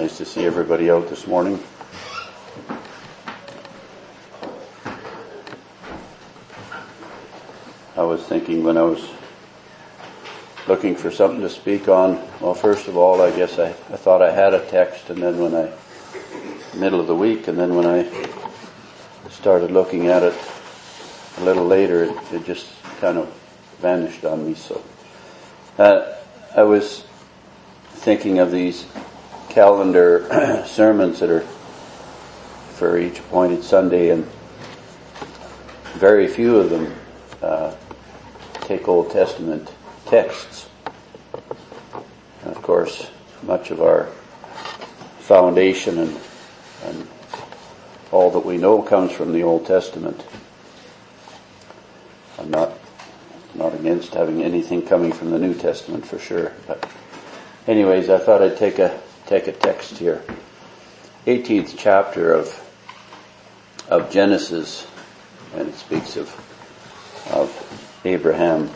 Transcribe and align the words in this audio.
Nice 0.00 0.16
to 0.16 0.24
see 0.24 0.46
everybody 0.46 0.90
out 0.90 1.10
this 1.10 1.26
morning. 1.26 1.62
I 7.94 8.02
was 8.02 8.22
thinking 8.22 8.64
when 8.64 8.78
I 8.78 8.82
was 8.82 9.06
looking 10.66 10.96
for 10.96 11.10
something 11.10 11.42
to 11.42 11.50
speak 11.50 11.86
on, 11.86 12.14
well, 12.40 12.54
first 12.54 12.88
of 12.88 12.96
all, 12.96 13.20
I 13.20 13.30
guess 13.36 13.58
I, 13.58 13.68
I 13.68 13.98
thought 13.98 14.22
I 14.22 14.30
had 14.30 14.54
a 14.54 14.64
text, 14.70 15.10
and 15.10 15.22
then 15.22 15.38
when 15.38 15.54
I, 15.54 15.70
middle 16.74 16.98
of 16.98 17.06
the 17.06 17.14
week, 17.14 17.46
and 17.46 17.58
then 17.58 17.74
when 17.74 17.84
I 17.84 18.10
started 19.28 19.70
looking 19.70 20.06
at 20.06 20.22
it 20.22 20.34
a 21.36 21.44
little 21.44 21.66
later, 21.66 22.04
it, 22.04 22.32
it 22.32 22.44
just 22.46 22.70
kind 23.00 23.18
of 23.18 23.30
vanished 23.80 24.24
on 24.24 24.46
me. 24.46 24.54
So, 24.54 24.82
uh, 25.76 26.14
I 26.56 26.62
was 26.62 27.04
thinking 27.90 28.38
of 28.38 28.50
these 28.50 28.86
calendar 29.50 30.62
sermons 30.66 31.20
that 31.20 31.28
are 31.28 31.44
for 32.80 32.96
each 32.96 33.18
appointed 33.18 33.62
Sunday, 33.62 34.10
and 34.10 34.26
very 35.94 36.26
few 36.26 36.56
of 36.56 36.70
them 36.70 36.94
uh, 37.42 37.74
take 38.62 38.88
Old 38.88 39.10
Testament 39.10 39.70
texts. 40.06 40.68
And 42.42 42.56
of 42.56 42.62
course, 42.62 43.10
much 43.42 43.70
of 43.70 43.82
our 43.82 44.06
foundation 45.18 45.98
and, 45.98 46.18
and 46.84 47.08
all 48.12 48.30
that 48.30 48.46
we 48.46 48.56
know 48.56 48.80
comes 48.80 49.12
from 49.12 49.32
the 49.32 49.42
Old 49.42 49.66
Testament. 49.66 50.24
I'm 52.38 52.50
not 52.50 52.72
not 53.54 53.74
against 53.74 54.14
having 54.14 54.42
anything 54.42 54.80
coming 54.80 55.12
from 55.12 55.32
the 55.32 55.38
New 55.38 55.54
Testament 55.54 56.06
for 56.06 56.18
sure, 56.18 56.52
but 56.66 56.88
anyways, 57.66 58.08
I 58.08 58.18
thought 58.18 58.42
I'd 58.42 58.56
take 58.56 58.78
a 58.78 58.98
take 59.30 59.46
a 59.46 59.52
text 59.52 59.96
here. 59.96 60.24
18th 61.24 61.76
chapter 61.78 62.32
of 62.32 62.66
of 63.88 64.10
Genesis, 64.10 64.88
and 65.54 65.68
it 65.68 65.74
speaks 65.76 66.16
of 66.16 66.28
of 67.30 68.00
Abraham 68.04 68.68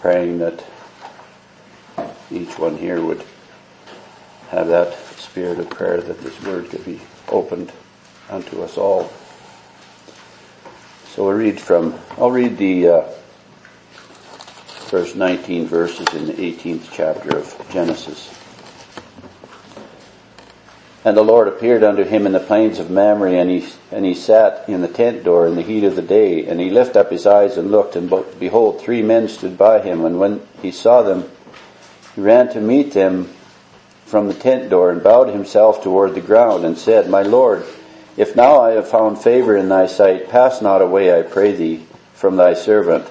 praying 0.00 0.38
that 0.38 0.64
each 2.32 2.58
one 2.58 2.76
here 2.76 3.00
would 3.00 3.22
have 4.48 4.66
that 4.66 4.92
spirit 5.16 5.60
of 5.60 5.70
prayer 5.70 6.00
that 6.00 6.20
this 6.20 6.42
word 6.42 6.68
could 6.68 6.84
be 6.84 7.00
opened 7.28 7.70
unto 8.28 8.60
us 8.60 8.76
all. 8.76 9.08
So 11.10 11.26
we'll 11.26 11.34
read 11.34 11.60
from, 11.60 11.96
I'll 12.18 12.32
read 12.32 12.56
the 12.58 12.88
uh, 12.88 13.08
first 14.86 15.16
19 15.16 15.66
verses 15.66 16.06
in 16.14 16.26
the 16.26 16.32
18th 16.32 16.88
chapter 16.92 17.36
of 17.36 17.66
Genesis. 17.72 18.32
And 21.04 21.16
the 21.16 21.22
Lord 21.22 21.48
appeared 21.48 21.82
unto 21.82 22.04
him 22.04 22.26
in 22.26 22.32
the 22.32 22.40
plains 22.40 22.78
of 22.78 22.90
Mamre, 22.90 23.34
and 23.34 23.50
he, 23.50 23.68
and 23.92 24.04
he 24.04 24.14
sat 24.14 24.68
in 24.68 24.82
the 24.82 24.88
tent 24.88 25.24
door 25.24 25.46
in 25.46 25.54
the 25.54 25.62
heat 25.62 25.84
of 25.84 25.96
the 25.96 26.02
day. 26.02 26.46
And 26.46 26.60
he 26.60 26.70
lifted 26.70 26.98
up 26.98 27.10
his 27.10 27.26
eyes 27.26 27.56
and 27.56 27.70
looked, 27.70 27.94
and 27.94 28.08
behold, 28.38 28.80
three 28.80 29.02
men 29.02 29.28
stood 29.28 29.56
by 29.56 29.80
him. 29.80 30.04
And 30.04 30.18
when 30.18 30.40
he 30.62 30.72
saw 30.72 31.02
them, 31.02 31.30
he 32.14 32.20
ran 32.20 32.48
to 32.54 32.60
meet 32.60 32.92
them 32.92 33.32
from 34.04 34.28
the 34.28 34.34
tent 34.34 34.70
door, 34.70 34.90
and 34.90 35.02
bowed 35.02 35.28
himself 35.28 35.82
toward 35.82 36.14
the 36.14 36.20
ground, 36.20 36.64
and 36.64 36.78
said, 36.78 37.08
My 37.08 37.22
Lord, 37.22 37.64
if 38.16 38.34
now 38.36 38.60
I 38.60 38.72
have 38.72 38.88
found 38.88 39.18
favor 39.18 39.56
in 39.56 39.68
thy 39.68 39.86
sight, 39.86 40.28
pass 40.28 40.62
not 40.62 40.82
away, 40.82 41.16
I 41.16 41.22
pray 41.22 41.52
thee, 41.52 41.84
from 42.14 42.36
thy 42.36 42.54
servant. 42.54 43.06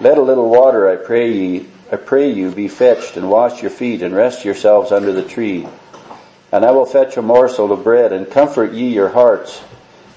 Let 0.00 0.18
a 0.18 0.22
little 0.22 0.50
water, 0.50 0.88
I 0.88 0.96
pray 0.96 1.32
ye, 1.32 1.66
I 1.90 1.96
pray 1.96 2.32
you, 2.32 2.50
be 2.50 2.68
fetched, 2.68 3.16
and 3.16 3.30
wash 3.30 3.62
your 3.62 3.70
feet, 3.70 4.02
and 4.02 4.14
rest 4.14 4.44
yourselves 4.44 4.92
under 4.92 5.12
the 5.12 5.22
tree 5.22 5.66
and 6.52 6.64
I 6.64 6.70
will 6.70 6.86
fetch 6.86 7.16
a 7.16 7.22
morsel 7.22 7.72
of 7.72 7.84
bread 7.84 8.12
and 8.12 8.30
comfort 8.30 8.72
ye 8.72 8.88
your 8.88 9.08
hearts. 9.08 9.62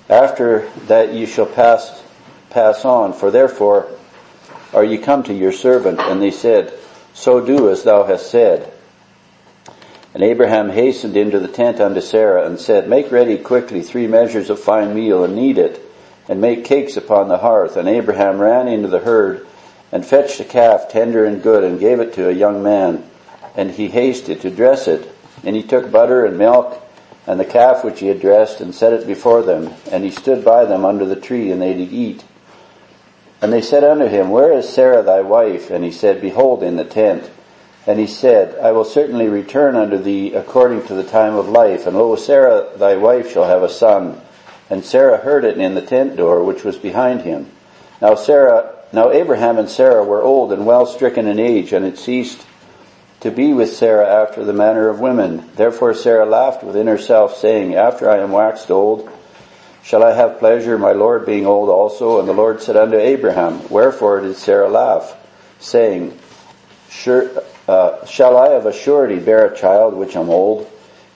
After 0.08 0.70
that 0.88 1.14
ye 1.14 1.26
shall 1.26 1.46
pass, 1.46 2.04
pass 2.50 2.86
on, 2.86 3.14
for 3.14 3.32
therefore 3.32 3.92
are 4.74 4.84
ye 4.84 4.98
come 4.98 5.24
to 5.24 5.34
your 5.34 5.52
servant. 5.52 6.00
And 6.00 6.22
they 6.22 6.32
said, 6.32 6.74
so 7.14 7.44
do 7.46 7.70
as 7.70 7.84
thou 7.84 8.06
hast 8.06 8.30
said. 8.30 8.72
And 10.14 10.24
Abraham 10.24 10.70
hastened 10.70 11.18
into 11.18 11.40
the 11.40 11.48
tent 11.48 11.80
unto 11.80 12.02
Sarah 12.02 12.46
and 12.46 12.60
said, 12.60 12.90
Make 12.90 13.12
ready 13.12 13.38
quickly 13.38 13.82
three 13.82 14.08
measures 14.08 14.50
of 14.50 14.60
fine 14.60 14.96
meal 14.96 15.24
and 15.24 15.36
knead 15.36 15.58
it, 15.58 15.82
and 16.28 16.42
make 16.42 16.66
cakes 16.66 16.98
upon 16.98 17.28
the 17.28 17.38
hearth. 17.40 17.76
And 17.76 17.88
Abraham 17.88 18.40
ran 18.40 18.68
into 18.68 18.88
the 18.88 19.00
herd 19.00 19.46
and 19.92 20.06
fetched 20.06 20.40
a 20.40 20.46
calf 20.46 20.90
tender 20.90 21.26
and 21.26 21.42
good 21.42 21.64
and 21.64 21.80
gave 21.80 22.00
it 22.00 22.14
to 22.14 22.30
a 22.30 22.34
young 22.34 22.62
man. 22.64 23.04
And 23.56 23.72
he 23.72 23.88
hasted 23.88 24.42
to 24.42 24.50
dress 24.50 24.88
it. 24.88 25.16
And 25.44 25.56
he 25.56 25.64
took 25.64 25.92
butter 25.92 26.26
and 26.26 26.38
milk 26.38 26.84
and 27.26 27.40
the 27.40 27.46
calf 27.46 27.84
which 27.84 28.00
he 28.00 28.08
had 28.08 28.22
dressed 28.22 28.62
and 28.62 28.74
set 28.74 28.94
it 28.94 29.08
before 29.08 29.42
them. 29.42 29.74
And 29.92 30.04
he 30.04 30.12
stood 30.12 30.44
by 30.44 30.66
them 30.66 30.86
under 30.86 31.06
the 31.06 31.16
tree 31.16 31.52
and 31.52 31.62
they 31.62 31.74
did 31.74 31.92
eat. 31.92 32.24
And 33.42 33.54
they 33.54 33.62
said 33.62 33.84
unto 33.84 34.08
him, 34.08 34.30
Where 34.30 34.52
is 34.52 34.68
Sarah 34.68 35.02
thy 35.02 35.22
wife? 35.22 35.70
And 35.70 35.84
he 35.84 35.92
said, 35.92 36.22
Behold, 36.22 36.62
in 36.62 36.76
the 36.76 36.84
tent. 36.84 37.30
And 37.88 38.00
he 38.00 38.08
said, 38.08 38.60
I 38.60 38.72
will 38.72 38.84
certainly 38.84 39.28
return 39.28 39.76
unto 39.76 39.98
thee 39.98 40.34
according 40.34 40.88
to 40.88 40.94
the 40.94 41.04
time 41.04 41.36
of 41.36 41.48
life. 41.48 41.88
And 41.88 41.98
lo, 41.98 42.16
Sarah 42.16 42.70
thy 42.78 42.96
wife 42.98 43.32
shall 43.32 43.46
have 43.46 43.64
a 43.64 43.70
son. 43.70 44.22
And 44.70 44.84
Sarah 44.84 45.18
heard 45.18 45.46
it 45.46 45.58
in 45.58 45.76
the 45.76 45.82
tent 45.82 46.18
door 46.18 46.44
which 46.44 46.64
was 46.64 46.78
behind 46.78 47.22
him. 47.22 47.50
Now 48.02 48.16
Sarah, 48.16 48.79
now 48.92 49.12
Abraham 49.12 49.58
and 49.58 49.70
Sarah 49.70 50.04
were 50.04 50.24
old 50.24 50.52
and 50.52 50.66
well 50.66 50.86
stricken 50.86 51.28
in 51.28 51.40
age, 51.40 51.74
and 51.74 51.86
it 51.86 51.98
ceased 51.98 52.46
to 53.22 53.32
be 53.32 53.54
with 53.54 53.74
Sarah 53.74 54.08
after 54.08 54.44
the 54.44 54.54
manner 54.54 54.90
of 54.90 55.00
women. 55.00 55.50
Therefore 55.56 55.94
Sarah 55.94 56.26
laughed 56.26 56.64
within 56.64 56.88
herself, 56.88 57.38
saying, 57.38 57.76
After 57.76 58.10
I 58.10 58.20
am 58.20 58.32
waxed 58.32 58.72
old, 58.72 59.10
shall 59.84 60.04
I 60.04 60.14
have 60.14 60.40
pleasure, 60.40 60.78
my 60.78 60.94
Lord 60.94 61.26
being 61.26 61.46
old 61.46 61.70
also? 61.70 62.20
And 62.20 62.28
the 62.28 62.34
Lord 62.34 62.62
said 62.62 62.78
unto 62.78 62.98
Abraham, 62.98 63.68
Wherefore 63.70 64.22
did 64.22 64.36
Sarah 64.36 64.70
laugh, 64.70 65.16
saying, 65.60 66.18
sure, 66.90 67.30
uh, 67.68 68.06
Shall 68.06 68.38
I 68.38 68.54
of 68.54 68.66
a 68.66 68.74
surety 68.74 69.20
bear 69.20 69.46
a 69.46 69.58
child 69.58 69.94
which 69.94 70.16
am 70.16 70.30
old? 70.30 70.70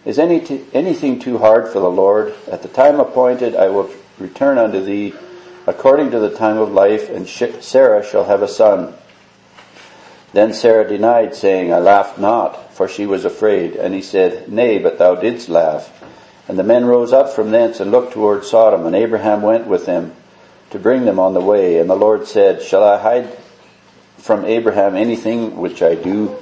Is 0.06 0.20
any 0.20 0.42
t- 0.42 0.66
anything 0.74 1.20
too 1.20 1.38
hard 1.38 1.70
for 1.70 1.80
the 1.80 1.90
Lord? 1.90 2.36
At 2.52 2.62
the 2.62 2.68
time 2.68 3.00
appointed 3.00 3.56
I 3.56 3.70
will 3.70 3.90
return 4.20 4.58
unto 4.58 4.84
thee 4.84 5.14
according 5.66 6.12
to 6.12 6.20
the 6.20 6.36
time 6.36 6.58
of 6.58 6.72
life, 6.72 7.10
and 7.10 7.28
Sarah 7.28 8.06
shall 8.06 8.26
have 8.26 8.42
a 8.42 8.48
son. 8.48 8.94
Then 10.34 10.54
Sarah 10.54 10.88
denied, 10.88 11.36
saying, 11.36 11.72
I 11.72 11.78
laughed 11.78 12.18
not, 12.18 12.74
for 12.74 12.88
she 12.88 13.06
was 13.06 13.24
afraid. 13.24 13.76
And 13.76 13.94
he 13.94 14.02
said, 14.02 14.52
Nay, 14.52 14.80
but 14.80 14.98
thou 14.98 15.16
didst 15.16 15.48
laugh. 15.48 16.04
And 16.48 16.58
the 16.58 16.64
men 16.64 16.86
rose 16.86 17.14
up 17.14 17.30
from 17.30 17.52
thence 17.52 17.80
and 17.80 17.92
looked 17.92 18.14
toward 18.14 18.44
Sodom, 18.44 18.86
and 18.86 18.96
Abraham 18.96 19.42
went 19.42 19.68
with 19.68 19.86
them 19.86 20.14
to 20.72 20.80
bring 20.80 21.06
them 21.06 21.20
on 21.20 21.34
the 21.34 21.40
way. 21.40 21.78
And 21.78 21.90
the 21.90 21.96
Lord 21.96 22.28
said, 22.28 22.62
Shall 22.62 22.84
I 22.84 23.00
hide 23.00 23.38
from 24.18 24.44
Abraham 24.44 24.96
anything 24.96 25.58
which 25.58 25.82
I 25.82 25.96
do? 25.96 26.36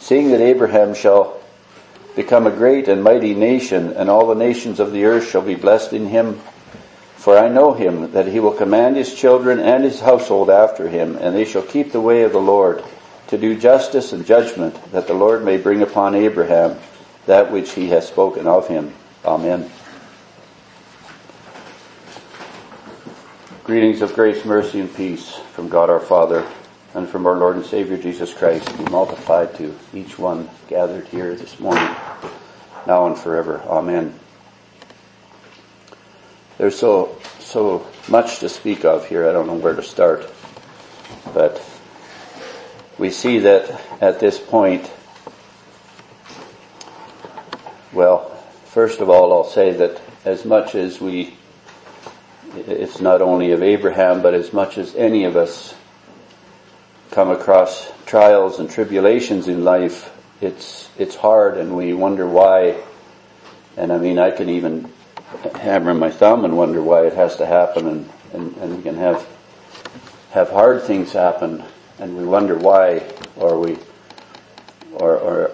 Seeing 0.00 0.32
that 0.32 0.40
Abraham 0.40 0.94
shall 0.94 1.40
become 2.16 2.46
a 2.46 2.50
great 2.50 2.88
and 2.88 3.02
mighty 3.02 3.34
nation, 3.34 3.92
and 3.92 4.10
all 4.10 4.26
the 4.26 4.34
nations 4.34 4.80
of 4.80 4.92
the 4.92 5.04
earth 5.04 5.30
shall 5.30 5.42
be 5.42 5.54
blessed 5.54 5.92
in 5.92 6.06
him. 6.08 6.40
For 7.26 7.36
I 7.36 7.48
know 7.48 7.72
him, 7.72 8.12
that 8.12 8.28
he 8.28 8.38
will 8.38 8.52
command 8.52 8.94
his 8.94 9.12
children 9.12 9.58
and 9.58 9.82
his 9.82 9.98
household 9.98 10.48
after 10.48 10.88
him, 10.88 11.16
and 11.16 11.34
they 11.34 11.44
shall 11.44 11.60
keep 11.60 11.90
the 11.90 12.00
way 12.00 12.22
of 12.22 12.30
the 12.30 12.38
Lord 12.38 12.84
to 13.26 13.36
do 13.36 13.58
justice 13.58 14.12
and 14.12 14.24
judgment, 14.24 14.76
that 14.92 15.08
the 15.08 15.14
Lord 15.14 15.44
may 15.44 15.56
bring 15.56 15.82
upon 15.82 16.14
Abraham 16.14 16.78
that 17.26 17.50
which 17.50 17.72
he 17.72 17.88
has 17.88 18.06
spoken 18.06 18.46
of 18.46 18.68
him. 18.68 18.94
Amen. 19.24 19.68
Greetings 23.64 24.02
of 24.02 24.14
grace, 24.14 24.44
mercy, 24.44 24.78
and 24.78 24.94
peace 24.94 25.34
from 25.52 25.68
God 25.68 25.90
our 25.90 25.98
Father 25.98 26.46
and 26.94 27.08
from 27.08 27.26
our 27.26 27.36
Lord 27.36 27.56
and 27.56 27.66
Savior 27.66 27.96
Jesus 27.96 28.32
Christ 28.32 28.68
be 28.78 28.84
multiplied 28.84 29.52
to 29.56 29.74
each 29.92 30.16
one 30.16 30.48
gathered 30.68 31.08
here 31.08 31.34
this 31.34 31.58
morning, 31.58 31.92
now 32.86 33.08
and 33.08 33.18
forever. 33.18 33.60
Amen. 33.66 34.16
There's 36.58 36.78
so, 36.78 37.18
so 37.38 37.86
much 38.08 38.38
to 38.38 38.48
speak 38.48 38.86
of 38.86 39.06
here, 39.06 39.28
I 39.28 39.32
don't 39.32 39.46
know 39.46 39.54
where 39.54 39.74
to 39.74 39.82
start, 39.82 40.30
but 41.34 41.62
we 42.96 43.10
see 43.10 43.40
that 43.40 43.78
at 44.00 44.20
this 44.20 44.38
point, 44.38 44.90
well, 47.92 48.30
first 48.64 49.00
of 49.00 49.10
all, 49.10 49.34
I'll 49.34 49.50
say 49.50 49.72
that 49.72 50.00
as 50.24 50.46
much 50.46 50.74
as 50.74 50.98
we, 50.98 51.36
it's 52.54 53.00
not 53.00 53.20
only 53.20 53.52
of 53.52 53.62
Abraham, 53.62 54.22
but 54.22 54.32
as 54.32 54.54
much 54.54 54.78
as 54.78 54.94
any 54.94 55.24
of 55.24 55.36
us 55.36 55.74
come 57.10 57.30
across 57.30 57.92
trials 58.06 58.58
and 58.60 58.70
tribulations 58.70 59.46
in 59.46 59.62
life, 59.62 60.10
it's, 60.40 60.88
it's 60.96 61.16
hard 61.16 61.58
and 61.58 61.76
we 61.76 61.92
wonder 61.92 62.26
why. 62.26 62.82
And 63.76 63.92
I 63.92 63.98
mean, 63.98 64.18
I 64.18 64.30
can 64.30 64.48
even 64.48 64.90
hammer 65.56 65.94
my 65.94 66.10
thumb 66.10 66.44
and 66.44 66.56
wonder 66.56 66.82
why 66.82 67.06
it 67.06 67.14
has 67.14 67.36
to 67.36 67.46
happen 67.46 67.86
and, 67.86 68.10
and, 68.32 68.56
and 68.56 68.76
we 68.76 68.82
can 68.82 68.96
have, 68.96 69.26
have 70.30 70.50
hard 70.50 70.82
things 70.82 71.12
happen 71.12 71.62
and 71.98 72.16
we 72.16 72.24
wonder 72.24 72.56
why, 72.56 73.02
or 73.36 73.58
we 73.58 73.78
or, 74.96 75.16
or 75.16 75.50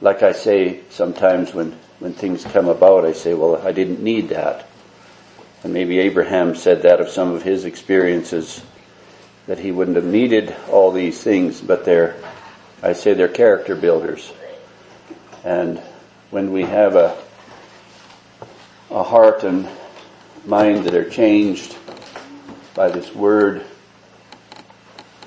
like 0.00 0.22
I 0.22 0.32
say 0.32 0.80
sometimes 0.88 1.52
when, 1.52 1.72
when 1.98 2.12
things 2.12 2.44
come 2.44 2.68
about, 2.68 3.04
I 3.04 3.12
say, 3.12 3.34
well, 3.34 3.56
I 3.56 3.72
didn't 3.72 4.02
need 4.02 4.28
that. 4.30 4.68
And 5.62 5.74
maybe 5.74 5.98
Abraham 5.98 6.54
said 6.54 6.82
that 6.82 7.00
of 7.00 7.08
some 7.08 7.32
of 7.34 7.42
his 7.42 7.64
experiences, 7.64 8.62
that 9.46 9.58
he 9.58 9.72
wouldn't 9.72 9.96
have 9.96 10.06
needed 10.06 10.54
all 10.70 10.90
these 10.90 11.22
things, 11.22 11.60
but 11.60 11.84
they're, 11.84 12.16
I 12.82 12.94
say 12.94 13.12
they're 13.12 13.28
character 13.28 13.74
builders. 13.74 14.32
And 15.44 15.78
when 16.30 16.52
we 16.52 16.62
have 16.62 16.94
a, 16.94 17.16
a 18.90 19.02
heart 19.02 19.44
and 19.44 19.68
mind 20.44 20.84
that 20.84 20.94
are 20.94 21.08
changed 21.08 21.76
by 22.74 22.88
this 22.88 23.14
word, 23.14 23.64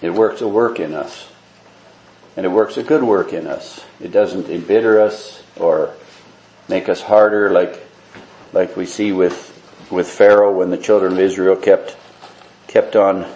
it 0.02 0.10
works 0.10 0.42
a 0.42 0.48
work 0.48 0.80
in 0.80 0.94
us. 0.94 1.30
And 2.36 2.46
it 2.46 2.50
works 2.50 2.78
a 2.78 2.84
good 2.84 3.04
work 3.04 3.32
in 3.32 3.48
us. 3.48 3.86
It 4.02 4.12
doesn't 4.12 4.50
embitter 4.50 5.00
us 5.00 5.44
or 5.56 5.94
make 6.68 6.90
us 6.90 7.02
harder 7.02 7.52
like, 7.52 7.80
like 8.52 8.76
we 8.76 8.86
see 8.86 9.12
with, 9.12 9.52
with 9.92 10.10
Pharaoh 10.10 10.52
when 10.52 10.72
the 10.72 10.78
children 10.78 11.14
of 11.14 11.20
Israel 11.20 11.56
kept, 11.56 11.96
kept 12.68 12.96
on 12.96 13.32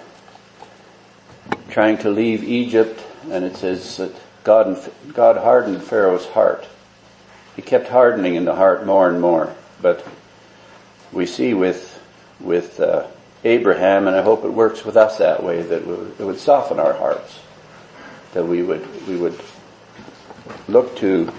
trying 1.69 1.99
to 1.99 2.09
leave 2.09 2.43
Egypt 2.43 3.03
and 3.29 3.45
it 3.45 3.55
says 3.55 3.97
that 3.97 4.15
God, 4.43 4.91
God 5.13 5.37
hardened 5.37 5.83
Pharaoh's 5.83 6.25
heart. 6.27 6.67
He 7.55 7.61
kept 7.61 7.89
hardening 7.89 8.35
in 8.35 8.45
the 8.45 8.55
heart 8.55 8.85
more 8.85 9.09
and 9.09 9.21
more. 9.21 9.53
But 9.81 10.05
we 11.11 11.25
see 11.25 11.53
with, 11.53 12.01
with, 12.39 12.79
uh, 12.79 13.07
Abraham, 13.43 14.07
and 14.07 14.15
I 14.15 14.23
hope 14.23 14.43
it 14.43 14.49
works 14.49 14.83
with 14.83 14.97
us 14.97 15.19
that 15.19 15.43
way, 15.43 15.61
that 15.61 15.81
it 15.81 16.19
would 16.19 16.39
soften 16.39 16.79
our 16.79 16.93
hearts, 16.93 17.39
that 18.33 18.45
we 18.45 18.63
would, 18.63 19.07
we 19.07 19.15
would 19.15 19.39
look 20.67 20.95
to 20.97 21.31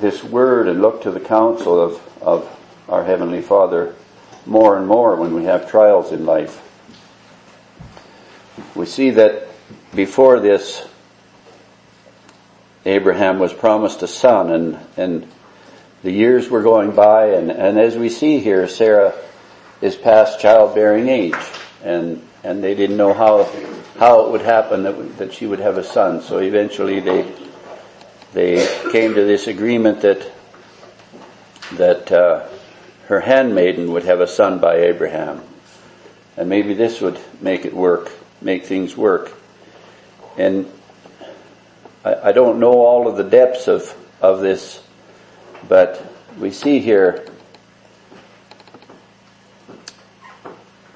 this 0.00 0.24
word 0.24 0.68
and 0.68 0.80
look 0.80 1.02
to 1.02 1.10
the 1.10 1.20
counsel 1.20 1.80
of, 1.80 2.22
of 2.22 2.58
our 2.88 3.04
Heavenly 3.04 3.42
Father 3.42 3.94
more 4.46 4.78
and 4.78 4.86
more 4.86 5.16
when 5.16 5.34
we 5.34 5.44
have 5.44 5.70
trials 5.70 6.10
in 6.10 6.24
life. 6.24 6.64
We 8.74 8.86
see 8.86 9.10
that 9.10 9.48
before 9.94 10.40
this, 10.40 10.86
Abraham 12.86 13.38
was 13.38 13.52
promised 13.52 14.02
a 14.02 14.08
son 14.08 14.50
and, 14.50 14.78
and 14.96 15.30
the 16.02 16.12
years 16.12 16.48
were 16.48 16.62
going 16.62 16.92
by 16.92 17.26
and, 17.28 17.50
and 17.50 17.78
as 17.78 17.96
we 17.96 18.08
see 18.08 18.38
here, 18.38 18.68
Sarah 18.68 19.14
is 19.80 19.96
past 19.96 20.40
childbearing 20.40 21.08
age, 21.08 21.34
and 21.82 22.22
and 22.42 22.62
they 22.62 22.74
didn't 22.74 22.96
know 22.96 23.14
how 23.14 23.44
how 23.98 24.26
it 24.26 24.32
would 24.32 24.42
happen 24.42 24.84
that 24.84 25.18
that 25.18 25.32
she 25.32 25.46
would 25.46 25.60
have 25.60 25.78
a 25.78 25.84
son. 25.84 26.22
So 26.22 26.38
eventually 26.38 27.00
they 27.00 27.32
they 28.32 28.66
came 28.92 29.14
to 29.14 29.24
this 29.24 29.46
agreement 29.46 30.02
that 30.02 30.30
that 31.72 32.10
uh, 32.12 32.48
her 33.06 33.20
handmaiden 33.20 33.92
would 33.92 34.04
have 34.04 34.20
a 34.20 34.26
son 34.26 34.58
by 34.58 34.76
Abraham, 34.76 35.42
and 36.36 36.48
maybe 36.48 36.74
this 36.74 37.00
would 37.00 37.18
make 37.40 37.64
it 37.64 37.74
work, 37.74 38.12
make 38.40 38.66
things 38.66 38.96
work. 38.96 39.32
And 40.36 40.70
I, 42.04 42.28
I 42.28 42.32
don't 42.32 42.60
know 42.60 42.72
all 42.72 43.08
of 43.08 43.16
the 43.16 43.24
depths 43.24 43.68
of 43.68 43.94
of 44.20 44.40
this, 44.40 44.82
but 45.66 46.14
we 46.38 46.50
see 46.50 46.78
here 46.78 47.24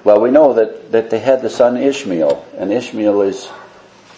Well, 0.03 0.19
we 0.19 0.31
know 0.31 0.51
that, 0.53 0.91
that 0.91 1.09
they 1.09 1.19
had 1.19 1.41
the 1.41 1.49
son 1.49 1.77
Ishmael, 1.77 2.45
and 2.57 2.73
Ishmael 2.73 3.21
is, 3.21 3.49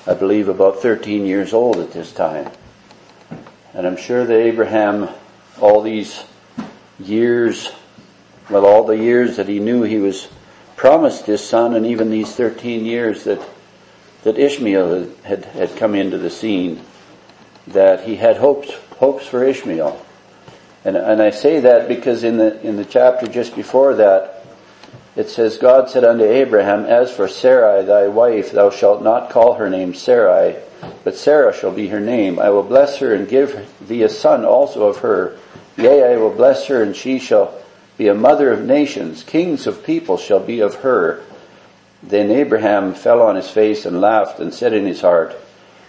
I 0.07 0.15
believe, 0.15 0.49
about 0.49 0.81
13 0.81 1.27
years 1.27 1.53
old 1.53 1.77
at 1.77 1.91
this 1.91 2.11
time. 2.11 2.49
And 3.71 3.85
I'm 3.85 3.97
sure 3.97 4.25
that 4.25 4.33
Abraham, 4.33 5.09
all 5.61 5.81
these 5.81 6.23
years, 6.97 7.71
well, 8.49 8.65
all 8.65 8.83
the 8.83 8.97
years 8.97 9.37
that 9.37 9.47
he 9.47 9.59
knew 9.59 9.83
he 9.83 9.99
was 9.99 10.27
promised 10.75 11.27
his 11.27 11.47
son, 11.47 11.75
and 11.75 11.85
even 11.85 12.09
these 12.09 12.35
13 12.35 12.83
years 12.83 13.25
that, 13.25 13.47
that 14.23 14.39
Ishmael 14.39 15.07
had, 15.23 15.45
had 15.45 15.77
come 15.77 15.93
into 15.93 16.17
the 16.17 16.31
scene, 16.31 16.81
that 17.67 18.05
he 18.05 18.15
had 18.15 18.37
hopes, 18.37 18.73
hopes 18.97 19.27
for 19.27 19.43
Ishmael. 19.43 20.03
And, 20.85 20.95
and 20.95 21.21
I 21.21 21.31
say 21.31 21.61
that 21.61 21.87
because 21.87 22.23
in 22.23 22.37
the, 22.37 22.61
in 22.61 22.77
the 22.77 22.85
chapter 22.85 23.27
just 23.27 23.55
before 23.55 23.95
that, 23.95 24.45
it 25.15 25.29
says, 25.29 25.57
God 25.57 25.89
said 25.89 26.03
unto 26.03 26.23
Abraham, 26.23 26.85
As 26.85 27.11
for 27.11 27.27
Sarai 27.27 27.83
thy 27.83 28.07
wife, 28.07 28.51
thou 28.51 28.69
shalt 28.69 29.01
not 29.01 29.31
call 29.31 29.55
her 29.55 29.69
name 29.69 29.93
Sarai, 29.95 30.57
but 31.03 31.15
Sarah 31.15 31.53
shall 31.53 31.71
be 31.71 31.87
her 31.87 31.99
name. 31.99 32.37
I 32.37 32.49
will 32.51 32.63
bless 32.63 32.97
her 32.99 33.15
and 33.15 33.27
give 33.27 33.67
thee 33.87 34.03
a 34.03 34.09
son 34.09 34.45
also 34.45 34.87
of 34.87 34.97
her. 34.97 35.37
Yea, 35.77 36.13
I 36.13 36.17
will 36.17 36.29
bless 36.29 36.67
her 36.67 36.83
and 36.83 36.95
she 36.95 37.17
shall 37.17 37.57
be 37.97 38.07
a 38.07 38.13
mother 38.13 38.51
of 38.51 38.63
nations. 38.63 39.23
Kings 39.23 39.67
of 39.67 39.85
people 39.85 40.17
shall 40.17 40.39
be 40.39 40.59
of 40.59 40.75
her. 40.75 41.23
Then 42.03 42.29
Abraham 42.29 42.93
fell 42.93 43.21
on 43.21 43.35
his 43.35 43.49
face 43.49 43.85
and 43.85 44.01
laughed 44.01 44.39
and 44.39 44.53
said 44.53 44.73
in 44.73 44.85
his 44.85 45.01
heart, 45.01 45.35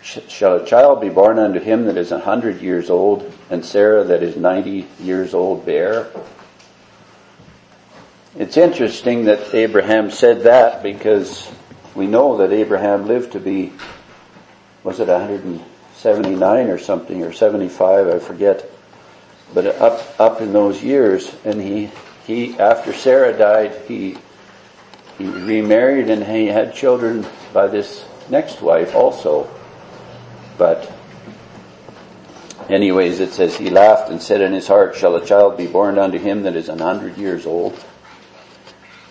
Shall 0.06 0.56
a 0.56 0.64
child 0.64 1.00
be 1.00 1.08
born 1.08 1.40
unto 1.40 1.58
him 1.58 1.86
that 1.86 1.96
is 1.96 2.12
a 2.12 2.20
hundred 2.20 2.62
years 2.62 2.90
old, 2.90 3.32
and 3.50 3.64
Sarah 3.64 4.04
that 4.04 4.22
is 4.22 4.36
ninety 4.36 4.86
years 5.00 5.34
old 5.34 5.66
bear? 5.66 6.06
It's 8.38 8.56
interesting 8.56 9.24
that 9.24 9.52
Abraham 9.52 10.12
said 10.12 10.42
that 10.42 10.84
because 10.84 11.50
we 11.96 12.06
know 12.06 12.36
that 12.36 12.52
Abraham 12.52 13.08
lived 13.08 13.32
to 13.32 13.40
be, 13.40 13.72
was 14.84 15.00
it 15.00 15.08
179 15.08 16.68
or 16.68 16.78
something, 16.78 17.24
or 17.24 17.32
75, 17.32 18.06
I 18.06 18.18
forget, 18.20 18.70
but 19.52 19.66
up, 19.66 20.20
up 20.20 20.40
in 20.40 20.52
those 20.52 20.84
years, 20.84 21.34
and 21.44 21.60
he, 21.60 21.90
he, 22.28 22.56
after 22.60 22.92
Sarah 22.92 23.36
died, 23.36 23.74
he, 23.88 24.18
he 25.18 25.24
remarried 25.24 26.10
and 26.10 26.22
he 26.22 26.46
had 26.46 26.74
children 26.74 27.26
by 27.52 27.66
this 27.66 28.04
next 28.28 28.62
wife 28.62 28.94
also. 28.94 29.50
But 30.58 30.90
anyways, 32.68 33.20
it 33.20 33.32
says 33.32 33.56
he 33.56 33.70
laughed 33.70 34.10
and 34.10 34.20
said 34.22 34.40
in 34.40 34.52
his 34.52 34.68
heart, 34.68 34.96
shall 34.96 35.16
a 35.16 35.24
child 35.24 35.56
be 35.56 35.66
born 35.66 35.98
unto 35.98 36.18
him 36.18 36.42
that 36.42 36.56
is 36.56 36.68
an 36.68 36.78
hundred 36.78 37.18
years 37.18 37.46
old? 37.46 37.82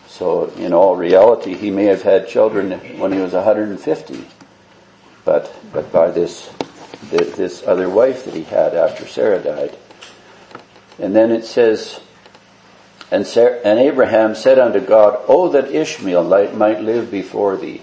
So 0.07 0.45
in 0.51 0.73
all 0.73 0.95
reality, 0.95 1.55
he 1.55 1.71
may 1.71 1.85
have 1.85 2.03
had 2.03 2.27
children 2.27 2.71
when 2.99 3.11
he 3.11 3.19
was 3.19 3.33
150, 3.33 4.25
but 5.25 5.53
but 5.73 5.91
by 5.91 6.11
this 6.11 6.49
this 7.11 7.63
other 7.67 7.89
wife 7.89 8.25
that 8.25 8.33
he 8.33 8.43
had 8.43 8.75
after 8.75 9.05
Sarah 9.05 9.39
died. 9.39 9.77
And 10.97 11.15
then 11.15 11.31
it 11.31 11.45
says, 11.45 11.99
and, 13.11 13.27
Sarah, 13.27 13.59
and 13.63 13.77
Abraham 13.79 14.33
said 14.35 14.57
unto 14.57 14.79
God, 14.79 15.23
Oh, 15.27 15.49
that 15.49 15.71
Ishmael 15.71 16.23
might 16.53 16.81
live 16.81 17.11
before 17.11 17.57
thee. 17.57 17.81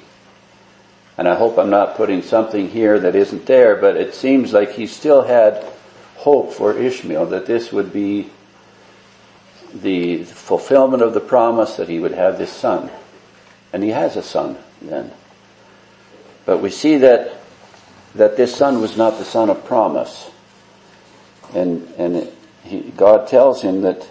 And 1.23 1.29
I 1.29 1.37
hope 1.37 1.57
I'm 1.57 1.71
not 1.71 1.95
putting 1.95 2.21
something 2.21 2.69
here 2.69 2.99
that 2.99 3.15
isn't 3.15 3.47
there, 3.47 3.77
but 3.77 3.97
it 3.97 4.13
seems 4.13 4.53
like 4.53 4.73
he 4.73 4.89
still 4.89 5.23
had 5.23 5.65
hope 6.17 6.53
for 6.53 6.77
Ishmael, 6.77 7.27
that 7.27 7.47
this 7.47 7.71
would 7.71 7.93
be 7.93 8.29
the 9.73 10.25
fulfillment 10.25 11.01
of 11.01 11.15
the 11.15 11.21
promise 11.21 11.77
that 11.77 11.89
he 11.89 12.01
would 12.01 12.11
have 12.11 12.39
this 12.39 12.51
son. 12.51 12.91
And 13.73 13.85
he 13.85 13.91
has 13.91 14.17
a 14.17 14.23
son 14.25 14.59
then. 14.81 15.13
But 16.45 16.59
we 16.59 16.71
see 16.71 16.97
that, 16.97 17.41
that 18.17 18.37
this 18.37 18.57
son 18.57 18.81
was 18.81 18.97
not 18.97 19.19
the 19.19 19.25
son 19.25 19.49
of 19.49 19.65
promise. 19.65 20.29
And, 21.55 21.87
and 21.99 22.33
he, 22.65 22.81
God 22.97 23.29
tells 23.29 23.63
him 23.63 23.83
that, 23.83 24.09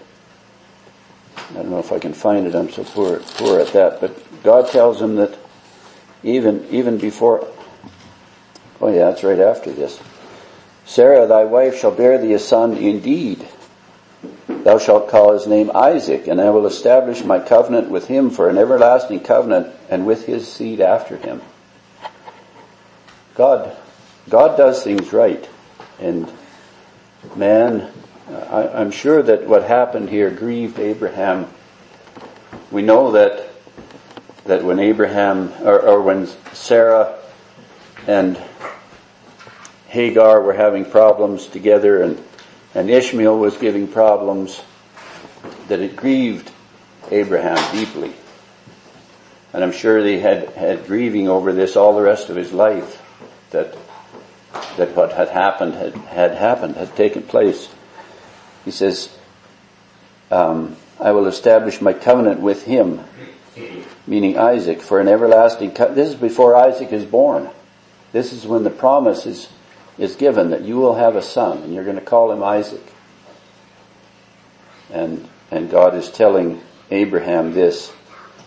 I 1.35 1.55
don't 1.55 1.71
know 1.71 1.79
if 1.79 1.91
I 1.91 1.99
can 1.99 2.13
find 2.13 2.47
it, 2.47 2.55
I'm 2.55 2.69
so 2.69 2.85
poor, 2.85 3.19
poor 3.19 3.59
at 3.59 3.73
that, 3.73 3.99
but 3.99 4.43
God 4.43 4.69
tells 4.69 5.01
him 5.01 5.17
that 5.17 5.40
even, 6.23 6.65
even 6.69 6.97
before, 6.97 7.47
oh 8.79 8.93
yeah, 8.93 9.11
it's 9.11 9.23
right 9.23 9.39
after 9.39 9.71
this. 9.71 9.99
Sarah, 10.85 11.27
thy 11.27 11.45
wife, 11.45 11.77
shall 11.77 11.91
bear 11.91 12.17
thee 12.17 12.33
a 12.33 12.39
son 12.39 12.75
indeed 12.75 13.47
Thou 14.63 14.77
shalt 14.77 15.09
call 15.09 15.33
his 15.33 15.47
name 15.47 15.71
Isaac, 15.73 16.27
and 16.27 16.39
I 16.39 16.51
will 16.51 16.67
establish 16.67 17.23
my 17.23 17.39
covenant 17.39 17.89
with 17.89 18.07
him 18.07 18.29
for 18.29 18.47
an 18.49 18.57
everlasting 18.57 19.21
covenant, 19.21 19.73
and 19.89 20.05
with 20.05 20.25
his 20.25 20.47
seed 20.47 20.79
after 20.79 21.17
him. 21.17 21.41
God, 23.33 23.75
God 24.29 24.57
does 24.57 24.83
things 24.83 25.11
right, 25.11 25.47
and 25.99 26.31
man, 27.35 27.91
I, 28.29 28.67
I'm 28.67 28.91
sure 28.91 29.23
that 29.23 29.47
what 29.47 29.63
happened 29.63 30.09
here 30.09 30.29
grieved 30.29 30.79
Abraham. 30.79 31.47
We 32.69 32.83
know 32.83 33.11
that 33.13 33.50
that 34.45 34.63
when 34.63 34.79
Abraham 34.79 35.53
or, 35.61 35.79
or 35.79 36.01
when 36.01 36.27
Sarah 36.53 37.17
and 38.07 38.41
Hagar 39.87 40.41
were 40.41 40.53
having 40.53 40.85
problems 40.85 41.47
together 41.47 42.01
and 42.01 42.23
and 42.73 42.89
Ishmael 42.89 43.37
was 43.37 43.57
giving 43.57 43.87
problems 43.87 44.61
that 45.67 45.81
it 45.81 45.95
grieved 45.95 46.51
Abraham 47.09 47.57
deeply. 47.73 48.13
And 49.53 49.61
I'm 49.61 49.73
sure 49.73 50.01
they 50.01 50.19
had, 50.19 50.51
had 50.51 50.87
grieving 50.87 51.27
over 51.27 51.51
this 51.51 51.75
all 51.75 51.93
the 51.93 52.01
rest 52.01 52.29
of 52.29 52.37
his 52.37 52.53
life, 52.53 53.01
that 53.49 53.75
that 54.77 54.95
what 54.95 55.13
had 55.13 55.29
happened 55.29 55.75
had, 55.75 55.93
had 55.95 56.35
happened, 56.35 56.75
had 56.75 56.95
taken 56.95 57.23
place. 57.23 57.69
He 58.65 58.71
says, 58.71 59.15
um, 60.29 60.75
I 60.99 61.11
will 61.11 61.27
establish 61.27 61.81
my 61.81 61.93
covenant 61.93 62.41
with 62.41 62.63
him, 62.63 63.01
meaning 64.07 64.37
Isaac, 64.37 64.81
for 64.81 64.99
an 64.99 65.07
everlasting 65.07 65.71
co- 65.71 65.93
This 65.93 66.09
is 66.09 66.15
before 66.15 66.55
Isaac 66.55 66.91
is 66.91 67.05
born. 67.05 67.49
This 68.11 68.33
is 68.33 68.45
when 68.45 68.63
the 68.63 68.69
promise 68.69 69.25
is, 69.25 69.49
is 69.97 70.15
given 70.15 70.49
that 70.49 70.63
you 70.63 70.77
will 70.77 70.95
have 70.95 71.15
a 71.15 71.21
son 71.21 71.59
and 71.59 71.73
you're 71.73 71.83
going 71.83 71.95
to 71.95 72.01
call 72.01 72.31
him 72.31 72.43
Isaac. 72.43 72.83
And, 74.91 75.27
and 75.49 75.69
God 75.69 75.95
is 75.95 76.11
telling 76.11 76.61
Abraham 76.89 77.53
this, 77.53 77.91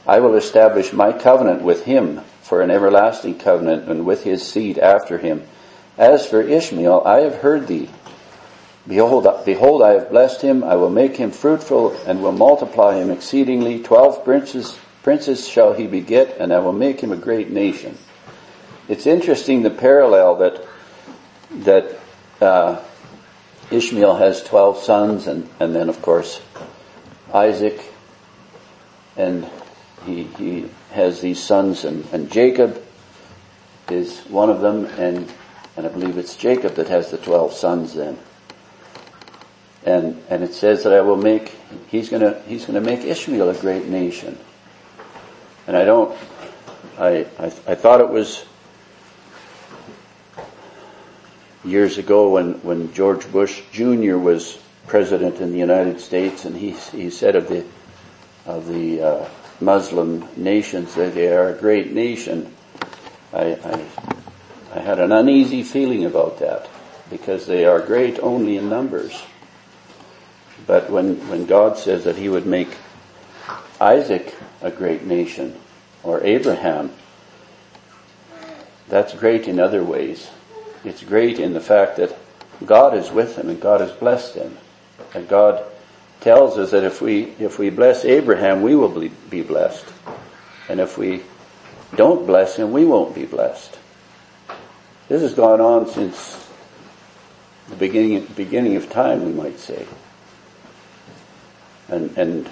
I 0.07 0.21
will 0.21 0.35
establish 0.35 0.93
my 0.93 1.13
covenant 1.13 1.63
with 1.63 1.85
him 1.85 2.21
for 2.43 2.61
an 2.61 2.71
everlasting 2.71 3.39
covenant 3.39 3.89
and 3.89 4.05
with 4.05 4.25
his 4.25 4.47
seed 4.47 4.79
after 4.79 5.17
him. 5.17 5.45
As 5.97 6.27
for 6.27 6.43
Ishmael, 6.43 7.03
I 7.07 7.21
have 7.21 7.37
heard 7.37 7.67
thee. 7.67 7.89
Behold, 8.87 9.27
behold, 9.47 9.81
I 9.81 9.93
have 9.93 10.11
blessed 10.11 10.43
him. 10.43 10.63
I 10.63 10.77
will 10.77 10.91
make 10.91 11.17
him 11.17 11.31
fruitful 11.31 11.97
and 12.07 12.23
will 12.23 12.33
multiply 12.33 12.97
him 12.97 13.11
exceedingly. 13.11 13.83
Twelve 13.83 14.23
princes, 14.25 14.79
princes 15.05 15.47
shall 15.47 15.75
he 15.75 15.87
beget 15.87 16.39
and 16.41 16.53
I 16.53 16.59
will 16.59 16.73
make 16.73 17.01
him 17.01 17.13
a 17.13 17.17
great 17.17 17.51
nation. 17.51 17.97
It's 18.89 19.07
interesting 19.07 19.63
the 19.63 19.71
parallel 19.71 20.37
that, 20.37 20.67
that, 21.51 22.01
uh, 22.41 22.81
Ishmael 23.71 24.17
has 24.17 24.43
12 24.43 24.79
sons 24.79 25.27
and, 25.27 25.49
and 25.61 25.75
then 25.75 25.89
of 25.89 26.01
course 26.03 26.41
Isaac 27.33 27.81
and 29.17 29.49
he, 30.05 30.25
he 30.25 30.71
has 30.91 31.21
these 31.21 31.43
sons 31.43 31.85
and, 31.85 32.07
and 32.13 32.31
Jacob 32.33 32.83
is 33.91 34.21
one 34.29 34.51
of 34.51 34.61
them 34.61 34.87
and, 34.99 35.31
and 35.77 35.87
I 35.87 35.89
believe 35.91 36.17
it's 36.19 36.37
Jacob 36.37 36.75
that 36.77 36.89
has 36.89 37.11
the 37.11 37.19
12 37.19 37.53
sons 37.53 37.95
then. 37.95 38.19
And, 39.85 40.23
and 40.31 40.43
it 40.43 40.55
says 40.55 40.85
that 40.85 40.95
I 40.95 41.03
will 41.03 41.17
make, 41.17 41.55
he's 41.89 42.09
gonna, 42.09 42.41
he's 42.47 42.65
gonna 42.65 42.81
make 42.81 43.01
Ishmael 43.01 43.51
a 43.51 43.55
great 43.55 43.87
nation. 43.87 44.39
And 45.67 45.77
I 45.77 45.85
don't, 45.85 46.17
I, 46.99 47.27
I, 47.39 47.47
I 47.47 47.75
thought 47.75 48.01
it 48.01 48.09
was 48.09 48.45
years 51.65 51.99
ago 51.99 52.31
when, 52.31 52.55
when 52.63 52.93
George 52.93 53.31
Bush 53.33 53.63
Jr. 53.73 54.17
was 54.17 54.59
president 54.87 55.41
in 55.41 55.53
the 55.53 55.59
United 55.59 56.01
States 56.01 56.45
and 56.45 56.57
he, 56.57 56.71
he 56.71 57.09
said 57.09 57.37
of 57.37 57.49
the, 57.49 57.65
of 58.47 58.67
the, 58.67 59.03
uh, 59.03 59.29
Muslim 59.61 60.29
nations 60.37 60.95
that 60.95 61.15
they 61.15 61.29
are 61.29 61.49
a 61.49 61.59
great 61.59 61.93
nation. 61.93 62.53
I, 63.33 63.55
I, 63.55 63.85
I 64.75 64.81
had 64.81 64.99
an 64.99 65.13
uneasy 65.13 65.63
feeling 65.63 66.05
about 66.05 66.39
that 66.41 66.69
because 67.11 67.47
they 67.47 67.65
are 67.65 67.81
great 67.81 68.19
only 68.21 68.57
in 68.57 68.69
numbers. 68.69 69.23
But 70.67 70.91
when, 70.91 71.29
when 71.29 71.47
God 71.47 71.79
says 71.79 72.05
that 72.05 72.17
he 72.17 72.29
would 72.29 72.47
make 72.47 72.77
Isaac 73.81 74.35
a 74.65 74.71
great 74.71 75.05
nation 75.05 75.55
or 76.03 76.25
Abraham, 76.25 76.91
that's 78.89 79.15
great 79.15 79.47
in 79.47 79.61
other 79.61 79.85
ways. 79.85 80.31
It's 80.85 81.05
great 81.05 81.39
in 81.39 81.53
the 81.53 81.61
fact 81.61 81.99
that 81.99 82.17
God 82.65 82.97
is 82.97 83.11
with 83.11 83.37
him 83.37 83.49
and 83.49 83.61
God 83.61 83.81
has 83.81 83.93
blessed 83.93 84.35
him. 84.35 84.57
And 85.15 85.29
God 85.29 85.65
tells 86.21 86.59
us 86.59 86.71
that 86.71 86.83
if 86.83 87.03
we, 87.03 87.35
if 87.39 87.59
we 87.59 87.69
bless 87.71 88.05
Abraham, 88.05 88.63
we 88.63 88.75
will 88.75 89.11
be, 89.11 89.43
blessed. 89.43 89.85
And 90.69 90.81
if 90.81 90.97
we 90.97 91.23
don't 91.95 92.27
bless 92.27 92.57
him, 92.57 92.73
we 92.73 92.85
won't 92.85 93.15
be 93.15 93.27
blessed. 93.27 93.79
This 95.09 95.21
has 95.21 95.35
gone 95.35 95.61
on 95.61 95.87
since 95.89 96.49
the 97.69 97.77
beginning, 97.77 98.27
beginning 98.35 98.77
of 98.77 98.89
time, 98.89 99.25
we 99.25 99.33
might 99.33 99.59
say. 99.59 99.87
And, 101.89 102.17
and 102.17 102.51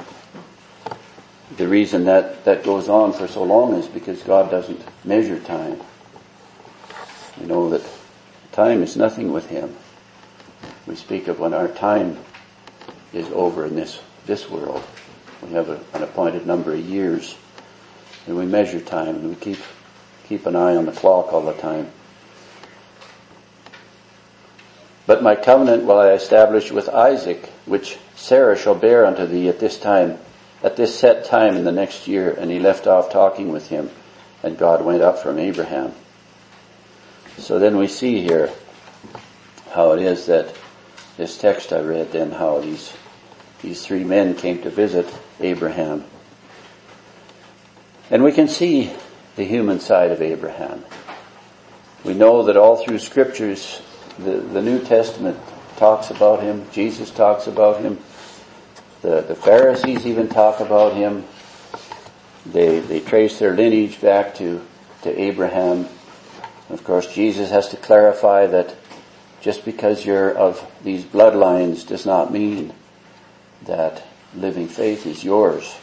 the 1.57 1.69
reason 1.69 2.05
that 2.05 2.45
that 2.45 2.65
goes 2.65 2.89
on 2.89 3.13
for 3.13 3.29
so 3.29 3.43
long 3.43 3.75
is 3.75 3.87
because 3.87 4.23
God 4.23 4.51
doesn't 4.51 4.83
measure 5.05 5.39
time. 5.39 5.81
You 7.41 7.47
know 7.47 7.71
that 7.71 7.83
time 8.53 8.83
is 8.83 8.97
nothing 8.97 9.33
with 9.33 9.49
Him. 9.49 9.77
We 10.87 10.97
speak 10.97 11.29
of 11.29 11.39
when 11.39 11.55
our 11.55 11.69
time 11.69 12.19
is 13.13 13.29
over 13.31 13.67
in 13.67 13.77
this, 13.77 14.01
this 14.27 14.49
world. 14.49 14.83
We 15.43 15.53
have 15.53 15.69
a, 15.69 15.81
an 15.95 16.03
appointed 16.03 16.47
number 16.47 16.73
of 16.73 16.81
years 16.81 17.37
and 18.27 18.37
we 18.37 18.47
measure 18.47 18.81
time 18.81 19.17
and 19.17 19.29
we 19.29 19.35
keep, 19.37 19.59
keep 20.29 20.47
an 20.47 20.57
eye 20.57 20.77
on 20.77 20.87
the 20.87 20.93
clock 20.93 21.33
all 21.33 21.43
the 21.43 21.53
time. 21.55 21.91
But 25.07 25.23
my 25.23 25.35
covenant 25.35 25.85
will 25.85 25.99
I 25.99 26.13
establish 26.13 26.71
with 26.71 26.89
Isaac, 26.89 27.47
which 27.67 27.99
Sarah 28.15 28.57
shall 28.57 28.77
bear 28.77 29.05
unto 29.05 29.27
thee 29.27 29.49
at 29.49 29.59
this 29.59 29.79
time, 29.79 30.19
at 30.63 30.77
this 30.77 30.99
set 30.99 31.25
time 31.25 31.57
in 31.57 31.65
the 31.65 31.73
next 31.73 32.07
year. 32.07 32.31
And 32.31 32.51
he 32.51 32.59
left 32.59 32.87
off 32.87 33.11
talking 33.11 33.51
with 33.53 33.69
him, 33.69 33.91
and 34.43 34.59
God 34.59 34.85
went 34.85 35.03
up 35.03 35.19
from 35.19 35.39
Abraham. 35.39 35.93
So 37.39 37.59
then 37.59 37.77
we 37.77 37.89
see 37.89 38.21
here 38.21 38.51
how 39.73 39.93
it 39.93 40.03
is 40.03 40.27
that 40.27 40.55
this 41.17 41.39
text 41.39 41.73
I 41.73 41.81
read 41.81 42.13
then, 42.13 42.31
how 42.31 42.61
these, 42.61 42.93
these 43.63 43.85
three 43.85 44.05
men 44.05 44.35
came 44.35 44.63
to 44.63 44.71
visit 44.71 45.13
Abraham. 45.41 46.05
And 48.11 48.23
we 48.23 48.33
can 48.33 48.49
see 48.49 48.93
the 49.37 49.45
human 49.45 49.81
side 49.81 50.11
of 50.11 50.21
Abraham. 50.21 50.85
We 52.05 52.15
know 52.15 52.45
that 52.45 52.57
all 52.57 52.77
through 52.77 52.99
scriptures 52.99 53.81
the, 54.19 54.33
the 54.37 54.61
New 54.61 54.81
Testament 54.81 55.39
talks 55.77 56.11
about 56.11 56.43
him. 56.43 56.67
Jesus 56.73 57.11
talks 57.11 57.47
about 57.47 57.81
him. 57.81 57.99
The, 59.03 59.21
the 59.21 59.35
Pharisees 59.35 60.07
even 60.07 60.29
talk 60.29 60.61
about 60.61 60.95
him. 60.95 61.25
They, 62.47 62.79
they 62.79 63.01
trace 63.01 63.39
their 63.39 63.55
lineage 63.55 64.01
back 64.01 64.37
to, 64.37 64.65
to 65.03 65.21
Abraham. 65.21 65.89
Of 66.71 66.85
course, 66.85 67.13
Jesus 67.13 67.51
has 67.51 67.69
to 67.71 67.77
clarify 67.77 68.47
that 68.47 68.77
just 69.41 69.65
because 69.65 70.07
you're 70.07 70.33
of 70.33 70.65
these 70.85 71.05
bloodlines 71.05 71.85
does 71.85 72.07
not 72.07 72.33
mean 72.33 72.73
that 73.65 74.05
living 74.37 74.69
faith 74.69 75.05
is 75.05 75.25
yours. 75.25 75.77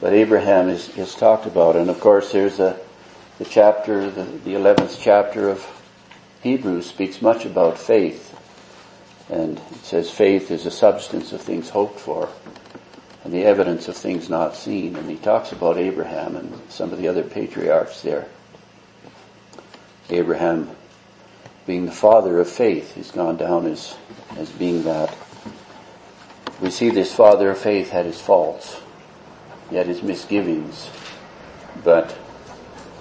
But 0.00 0.14
Abraham 0.14 0.70
is, 0.70 0.96
is 0.96 1.14
talked 1.14 1.46
about. 1.46 1.76
And 1.76 1.90
of 1.90 2.00
course, 2.00 2.32
there's 2.32 2.58
a, 2.58 2.78
the 3.38 3.44
chapter, 3.44 4.10
the, 4.10 4.24
the 4.24 4.54
11th 4.54 4.98
chapter 5.00 5.50
of 5.50 5.66
Hebrews 6.42 6.86
speaks 6.86 7.20
much 7.20 7.44
about 7.44 7.78
faith. 7.78 8.35
And 9.28 9.58
it 9.58 9.84
says 9.84 10.10
faith 10.10 10.50
is 10.50 10.66
a 10.66 10.70
substance 10.70 11.32
of 11.32 11.40
things 11.40 11.70
hoped 11.70 11.98
for 11.98 12.28
and 13.24 13.34
the 13.34 13.44
evidence 13.44 13.88
of 13.88 13.96
things 13.96 14.30
not 14.30 14.54
seen. 14.54 14.94
And 14.94 15.10
he 15.10 15.16
talks 15.16 15.50
about 15.50 15.78
Abraham 15.78 16.36
and 16.36 16.60
some 16.68 16.92
of 16.92 16.98
the 16.98 17.08
other 17.08 17.24
patriarchs 17.24 18.02
there. 18.02 18.28
Abraham 20.08 20.70
being 21.66 21.86
the 21.86 21.92
father 21.92 22.38
of 22.38 22.48
faith. 22.48 22.94
He's 22.94 23.10
gone 23.10 23.36
down 23.36 23.66
as, 23.66 23.96
as 24.36 24.50
being 24.50 24.84
that. 24.84 25.16
We 26.60 26.70
see 26.70 26.90
this 26.90 27.12
father 27.12 27.50
of 27.50 27.58
faith 27.58 27.90
had 27.90 28.06
his 28.06 28.20
faults. 28.20 28.80
He 29.70 29.76
had 29.76 29.88
his 29.88 30.02
misgivings. 30.02 30.88
But 31.82 32.16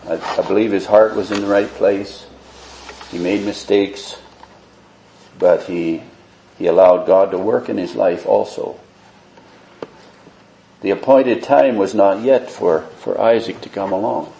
I, 0.07 0.13
I 0.39 0.47
believe 0.47 0.71
his 0.71 0.87
heart 0.87 1.15
was 1.15 1.29
in 1.29 1.41
the 1.41 1.47
right 1.47 1.69
place. 1.69 2.25
He 3.11 3.19
made 3.19 3.45
mistakes, 3.45 4.17
but 5.37 5.63
he, 5.63 6.01
he 6.57 6.67
allowed 6.67 7.05
God 7.05 7.31
to 7.31 7.37
work 7.37 7.69
in 7.69 7.77
his 7.77 7.95
life 7.95 8.25
also. 8.25 8.79
The 10.81 10.91
appointed 10.91 11.43
time 11.43 11.77
was 11.77 11.93
not 11.93 12.21
yet 12.21 12.49
for, 12.51 12.81
for 12.99 13.19
Isaac 13.19 13.61
to 13.61 13.69
come 13.69 13.91
along. 13.91 14.31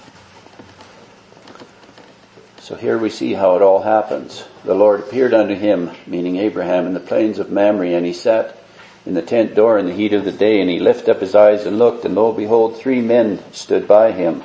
So 2.60 2.75
here 2.75 2.98
we 2.98 3.10
see 3.10 3.34
how 3.34 3.55
it 3.55 3.62
all 3.62 3.84
happens. 3.84 4.45
The 4.63 4.74
Lord 4.74 5.01
appeared 5.01 5.34
unto 5.34 5.55
him, 5.55 5.91
meaning 6.07 6.38
Abraham, 6.38 6.88
in 6.88 6.93
the 6.93 7.00
plains 7.00 7.38
of 7.38 7.51
Mamre, 7.51 7.89
and 7.89 8.05
he 8.05 8.13
sat 8.13 8.57
in 9.05 9.13
the 9.13 9.22
tent 9.22 9.53
door 9.53 9.77
in 9.77 9.86
the 9.86 9.93
heat 9.93 10.13
of 10.13 10.25
the 10.25 10.31
day, 10.31 10.62
and 10.62 10.69
he 10.69 10.79
lifted 10.79 11.10
up 11.10 11.22
his 11.22 11.36
eyes 11.36 11.65
and 11.65 11.77
looked, 11.77 12.05
and 12.05 12.15
lo 12.15 12.31
behold, 12.31 12.77
three 12.77 13.01
men 13.01 13.39
stood 13.51 13.88
by 13.88 14.12
him. 14.12 14.41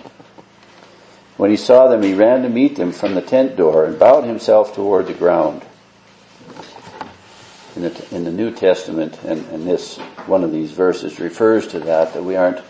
When 1.39 1.51
he 1.51 1.57
saw 1.57 1.89
them, 1.89 2.03
he 2.03 2.13
ran 2.13 2.43
to 2.43 2.51
meet 2.51 2.77
them 2.77 2.93
from 2.93 3.15
the 3.15 3.23
tent 3.23 3.57
door 3.57 3.87
and 3.87 3.99
bowed 3.99 4.25
himself 4.25 4.75
toward 4.75 5.07
the 5.07 5.15
ground. 5.15 5.63
In 7.77 7.83
the, 7.83 8.15
in 8.15 8.25
the 8.25 8.33
New 8.33 8.53
Testament, 8.53 9.19
and, 9.25 9.47
and 9.47 9.67
this, 9.67 9.99
one 10.27 10.43
of 10.43 10.53
these 10.53 10.73
verses 10.73 11.21
refers 11.21 11.69
to 11.69 11.81
that, 11.81 12.15
that 12.15 12.23
we 12.23 12.37
aren't, 12.37 12.61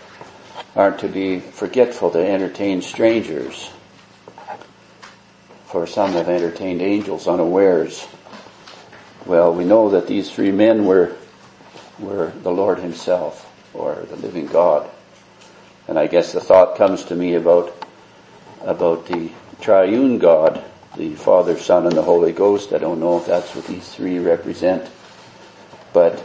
aren't 0.77 0.99
to 1.01 1.09
be 1.09 1.41
forgetful 1.41 2.11
to 2.11 2.19
entertain 2.19 2.83
strangers. 2.83 3.71
For 5.67 5.87
some 5.87 6.13
have 6.13 6.29
entertained 6.29 6.83
angels 6.83 7.27
unawares. 7.27 8.07
Well, 9.25 9.55
we 9.55 9.65
know 9.65 9.91
that 9.91 10.07
these 10.07 10.31
three 10.31 10.53
men 10.53 10.85
were, 10.85 11.17
were 11.99 12.33
the 12.43 12.51
Lord 12.51 12.79
himself, 12.79 13.51
or 13.73 14.07
the 14.11 14.17
living 14.17 14.47
God. 14.47 14.91
And 15.89 15.99
I 15.99 16.09
guess 16.09 16.33
the 16.33 16.41
thought 16.41 16.77
comes 16.77 17.05
to 17.05 17.15
me 17.15 17.35
about 17.35 17.75
about 18.63 19.07
the 19.07 19.31
triune 19.61 20.19
God 20.19 20.65
the 20.97 21.15
Father, 21.15 21.59
Son, 21.59 21.87
and 21.87 21.97
the 21.97 22.03
Holy 22.03 22.33
Ghost. 22.33 22.73
I 22.73 22.79
don't 22.79 23.01
know 23.01 23.19
if 23.19 23.27
that's 23.27 23.55
what 23.55 23.67
these 23.67 23.89
three 23.89 24.19
represent, 24.19 24.91
but 25.93 26.23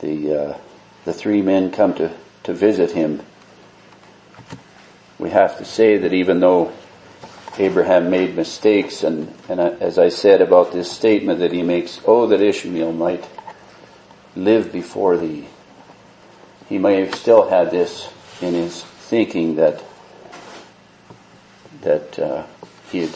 the 0.00 0.34
uh, 0.34 0.58
the 1.04 1.12
three 1.12 1.42
men 1.42 1.70
come 1.70 1.94
to 1.94 2.12
to 2.44 2.54
visit 2.54 2.92
him. 2.92 3.22
We 5.18 5.30
have 5.30 5.58
to 5.58 5.64
say 5.64 5.98
that 5.98 6.12
even 6.12 6.40
though 6.40 6.72
Abraham 7.58 8.10
made 8.10 8.34
mistakes, 8.34 9.02
and 9.02 9.32
and 9.48 9.60
as 9.60 9.98
I 9.98 10.08
said 10.08 10.40
about 10.40 10.72
this 10.72 10.90
statement 10.90 11.40
that 11.40 11.52
he 11.52 11.62
makes, 11.62 12.00
oh 12.06 12.26
that 12.28 12.40
Ishmael 12.40 12.92
might 12.92 13.28
live 14.34 14.72
before 14.72 15.16
thee. 15.16 15.46
He 16.68 16.78
may 16.78 17.04
have 17.04 17.14
still 17.14 17.48
had 17.48 17.70
this 17.70 18.08
in 18.40 18.54
his 18.54 18.82
thinking 18.82 19.56
that 19.56 19.82
that 21.82 22.18
uh, 22.18 22.46
he 22.94 23.00
had 23.00 23.10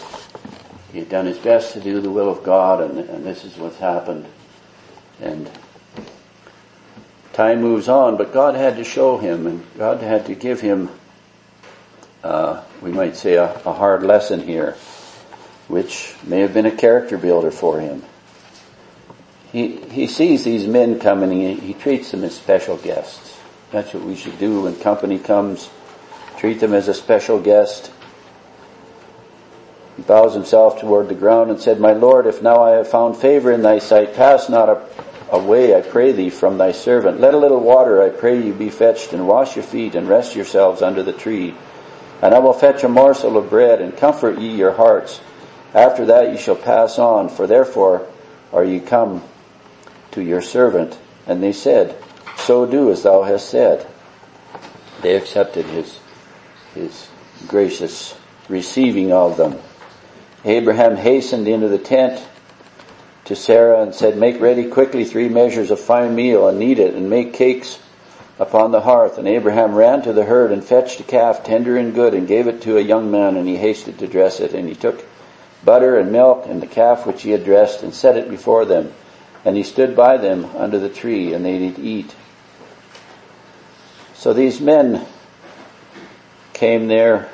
he 0.92 0.98
had 0.98 1.08
done 1.08 1.26
his 1.26 1.38
best 1.38 1.74
to 1.74 1.80
do 1.80 2.00
the 2.00 2.10
will 2.10 2.28
of 2.30 2.42
God, 2.42 2.80
and, 2.80 2.98
and 2.98 3.24
this 3.24 3.44
is 3.44 3.56
what's 3.56 3.78
happened. 3.78 4.26
And 5.20 5.48
time 7.32 7.60
moves 7.60 7.88
on, 7.88 8.16
but 8.16 8.32
God 8.32 8.54
had 8.54 8.76
to 8.76 8.84
show 8.84 9.18
him, 9.18 9.46
and 9.46 9.64
God 9.76 10.00
had 10.00 10.26
to 10.26 10.34
give 10.34 10.60
him, 10.60 10.88
uh, 12.24 12.64
we 12.80 12.90
might 12.90 13.16
say, 13.16 13.34
a, 13.34 13.52
a 13.66 13.72
hard 13.72 14.02
lesson 14.02 14.40
here, 14.40 14.72
which 15.68 16.16
may 16.24 16.40
have 16.40 16.54
been 16.54 16.66
a 16.66 16.74
character 16.74 17.18
builder 17.18 17.50
for 17.50 17.78
him. 17.78 18.02
He 19.52 19.76
he 19.76 20.06
sees 20.06 20.42
these 20.42 20.66
men 20.66 20.98
coming, 20.98 21.44
and 21.44 21.60
he, 21.60 21.68
he 21.68 21.74
treats 21.74 22.10
them 22.10 22.24
as 22.24 22.34
special 22.34 22.78
guests. 22.78 23.38
That's 23.70 23.94
what 23.94 24.02
we 24.02 24.16
should 24.16 24.38
do 24.38 24.62
when 24.62 24.74
company 24.76 25.18
comes. 25.18 25.70
Treat 26.38 26.60
them 26.60 26.72
as 26.72 26.88
a 26.88 26.94
special 26.94 27.38
guest. 27.38 27.92
He 29.98 30.04
bows 30.04 30.32
himself 30.32 30.80
toward 30.80 31.08
the 31.08 31.16
ground 31.16 31.50
and 31.50 31.60
said, 31.60 31.80
My 31.80 31.92
Lord, 31.92 32.28
if 32.28 32.40
now 32.40 32.62
I 32.62 32.76
have 32.76 32.86
found 32.86 33.16
favor 33.16 33.50
in 33.50 33.62
thy 33.62 33.80
sight, 33.80 34.14
pass 34.14 34.48
not 34.48 34.88
away, 35.32 35.74
I 35.74 35.80
pray 35.80 36.12
thee, 36.12 36.30
from 36.30 36.56
thy 36.56 36.70
servant. 36.70 37.20
Let 37.20 37.34
a 37.34 37.38
little 37.38 37.58
water, 37.58 38.00
I 38.00 38.10
pray 38.10 38.40
you, 38.40 38.52
be 38.52 38.70
fetched, 38.70 39.12
and 39.12 39.26
wash 39.26 39.56
your 39.56 39.64
feet, 39.64 39.96
and 39.96 40.08
rest 40.08 40.36
yourselves 40.36 40.82
under 40.82 41.02
the 41.02 41.12
tree. 41.12 41.52
And 42.22 42.32
I 42.32 42.38
will 42.38 42.52
fetch 42.52 42.84
a 42.84 42.88
morsel 42.88 43.36
of 43.36 43.50
bread, 43.50 43.80
and 43.80 43.96
comfort 43.96 44.38
ye 44.38 44.54
your 44.54 44.70
hearts. 44.70 45.20
After 45.74 46.06
that 46.06 46.30
ye 46.30 46.38
shall 46.38 46.54
pass 46.54 47.00
on, 47.00 47.28
for 47.28 47.48
therefore 47.48 48.06
are 48.52 48.64
ye 48.64 48.78
come 48.78 49.24
to 50.12 50.22
your 50.22 50.42
servant. 50.42 50.96
And 51.26 51.42
they 51.42 51.52
said, 51.52 52.00
So 52.36 52.66
do 52.66 52.92
as 52.92 53.02
thou 53.02 53.24
hast 53.24 53.50
said. 53.50 53.84
They 55.02 55.16
accepted 55.16 55.66
his, 55.66 55.98
his 56.76 57.08
gracious 57.48 58.16
receiving 58.48 59.12
of 59.12 59.36
them. 59.36 59.58
Abraham 60.48 60.96
hastened 60.96 61.46
into 61.46 61.68
the 61.68 61.78
tent 61.78 62.26
to 63.26 63.36
Sarah 63.36 63.82
and 63.82 63.94
said, 63.94 64.16
Make 64.16 64.40
ready 64.40 64.68
quickly 64.68 65.04
three 65.04 65.28
measures 65.28 65.70
of 65.70 65.78
fine 65.78 66.14
meal 66.14 66.48
and 66.48 66.58
knead 66.58 66.78
it 66.78 66.94
and 66.94 67.10
make 67.10 67.34
cakes 67.34 67.78
upon 68.38 68.72
the 68.72 68.80
hearth. 68.80 69.18
And 69.18 69.28
Abraham 69.28 69.74
ran 69.74 70.00
to 70.02 70.14
the 70.14 70.24
herd 70.24 70.50
and 70.50 70.64
fetched 70.64 71.00
a 71.00 71.02
calf 71.02 71.44
tender 71.44 71.76
and 71.76 71.94
good 71.94 72.14
and 72.14 72.26
gave 72.26 72.46
it 72.46 72.62
to 72.62 72.78
a 72.78 72.82
young 72.82 73.10
man 73.10 73.36
and 73.36 73.46
he 73.46 73.56
hasted 73.56 73.98
to 73.98 74.06
dress 74.06 74.40
it. 74.40 74.54
And 74.54 74.66
he 74.66 74.74
took 74.74 75.04
butter 75.64 75.98
and 75.98 76.10
milk 76.10 76.46
and 76.46 76.62
the 76.62 76.66
calf 76.66 77.06
which 77.06 77.22
he 77.22 77.30
had 77.32 77.44
dressed 77.44 77.82
and 77.82 77.92
set 77.92 78.16
it 78.16 78.30
before 78.30 78.64
them. 78.64 78.94
And 79.44 79.54
he 79.54 79.62
stood 79.62 79.94
by 79.94 80.16
them 80.16 80.46
under 80.56 80.78
the 80.78 80.88
tree 80.88 81.34
and 81.34 81.44
they 81.44 81.58
did 81.58 81.78
eat. 81.78 82.14
So 84.14 84.32
these 84.32 84.62
men 84.62 85.06
came 86.54 86.88
there 86.88 87.28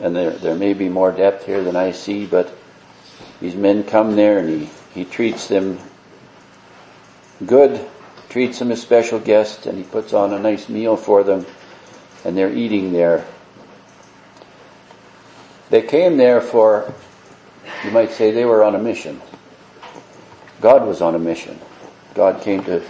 and 0.00 0.16
there, 0.16 0.30
there 0.30 0.54
may 0.54 0.72
be 0.72 0.88
more 0.88 1.12
depth 1.12 1.46
here 1.46 1.62
than 1.62 1.76
I 1.76 1.92
see, 1.92 2.26
but 2.26 2.56
these 3.40 3.54
men 3.54 3.84
come 3.84 4.16
there 4.16 4.38
and 4.38 4.48
he, 4.48 4.70
he 4.94 5.04
treats 5.04 5.48
them 5.48 5.78
good, 7.44 7.86
treats 8.28 8.58
them 8.58 8.70
as 8.70 8.80
special 8.80 9.18
guests, 9.18 9.66
and 9.66 9.76
he 9.76 9.84
puts 9.84 10.12
on 10.12 10.32
a 10.32 10.38
nice 10.38 10.68
meal 10.68 10.96
for 10.96 11.22
them, 11.22 11.46
and 12.24 12.36
they're 12.36 12.52
eating 12.52 12.92
there. 12.92 13.26
They 15.68 15.82
came 15.82 16.16
there 16.16 16.40
for, 16.40 16.92
you 17.84 17.90
might 17.90 18.10
say 18.10 18.30
they 18.30 18.44
were 18.44 18.64
on 18.64 18.74
a 18.74 18.78
mission. 18.78 19.20
God 20.60 20.86
was 20.86 21.00
on 21.00 21.14
a 21.14 21.18
mission. 21.18 21.58
God 22.14 22.42
came 22.42 22.64
to, 22.64 22.82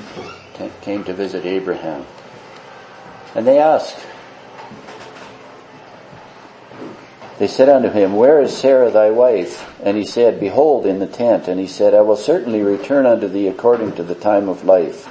came 0.81 1.05
to 1.05 1.13
visit 1.13 1.45
Abraham. 1.45 2.07
And 3.35 3.47
they 3.47 3.59
asked, 3.59 4.05
They 7.41 7.49
said 7.49 7.71
unto 7.71 7.89
him, 7.89 8.17
Where 8.17 8.43
is 8.43 8.55
Sarah 8.55 8.91
thy 8.91 9.11
wife? 9.11 9.67
And 9.83 9.97
he 9.97 10.05
said, 10.05 10.41
Behold, 10.41 10.85
in 10.85 10.99
the 10.99 11.07
tent. 11.07 11.49
And 11.49 11.59
he 11.59 11.67
said, 11.67 11.95
I 11.95 12.03
will 12.03 12.15
certainly 12.15 12.61
return 12.61 13.07
unto 13.07 13.29
thee 13.29 13.49
according 13.49 13.95
to 13.95 14.03
the 14.03 14.15
time 14.15 14.51
of 14.51 14.67
life. 14.67 15.09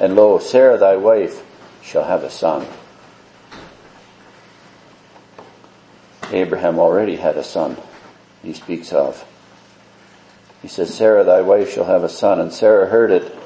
And 0.00 0.16
lo, 0.16 0.38
Sarah 0.38 0.78
thy 0.78 0.96
wife 0.96 1.44
shall 1.82 2.04
have 2.04 2.24
a 2.24 2.30
son. 2.30 2.66
Abraham 6.32 6.78
already 6.78 7.16
had 7.16 7.36
a 7.36 7.44
son 7.44 7.76
he 8.42 8.54
speaks 8.54 8.90
of. 8.90 9.26
He 10.62 10.68
says, 10.68 10.94
Sarah 10.94 11.22
thy 11.22 11.42
wife 11.42 11.70
shall 11.70 11.84
have 11.84 12.02
a 12.02 12.08
son. 12.08 12.40
And 12.40 12.50
Sarah 12.50 12.86
heard 12.86 13.10
it 13.10 13.37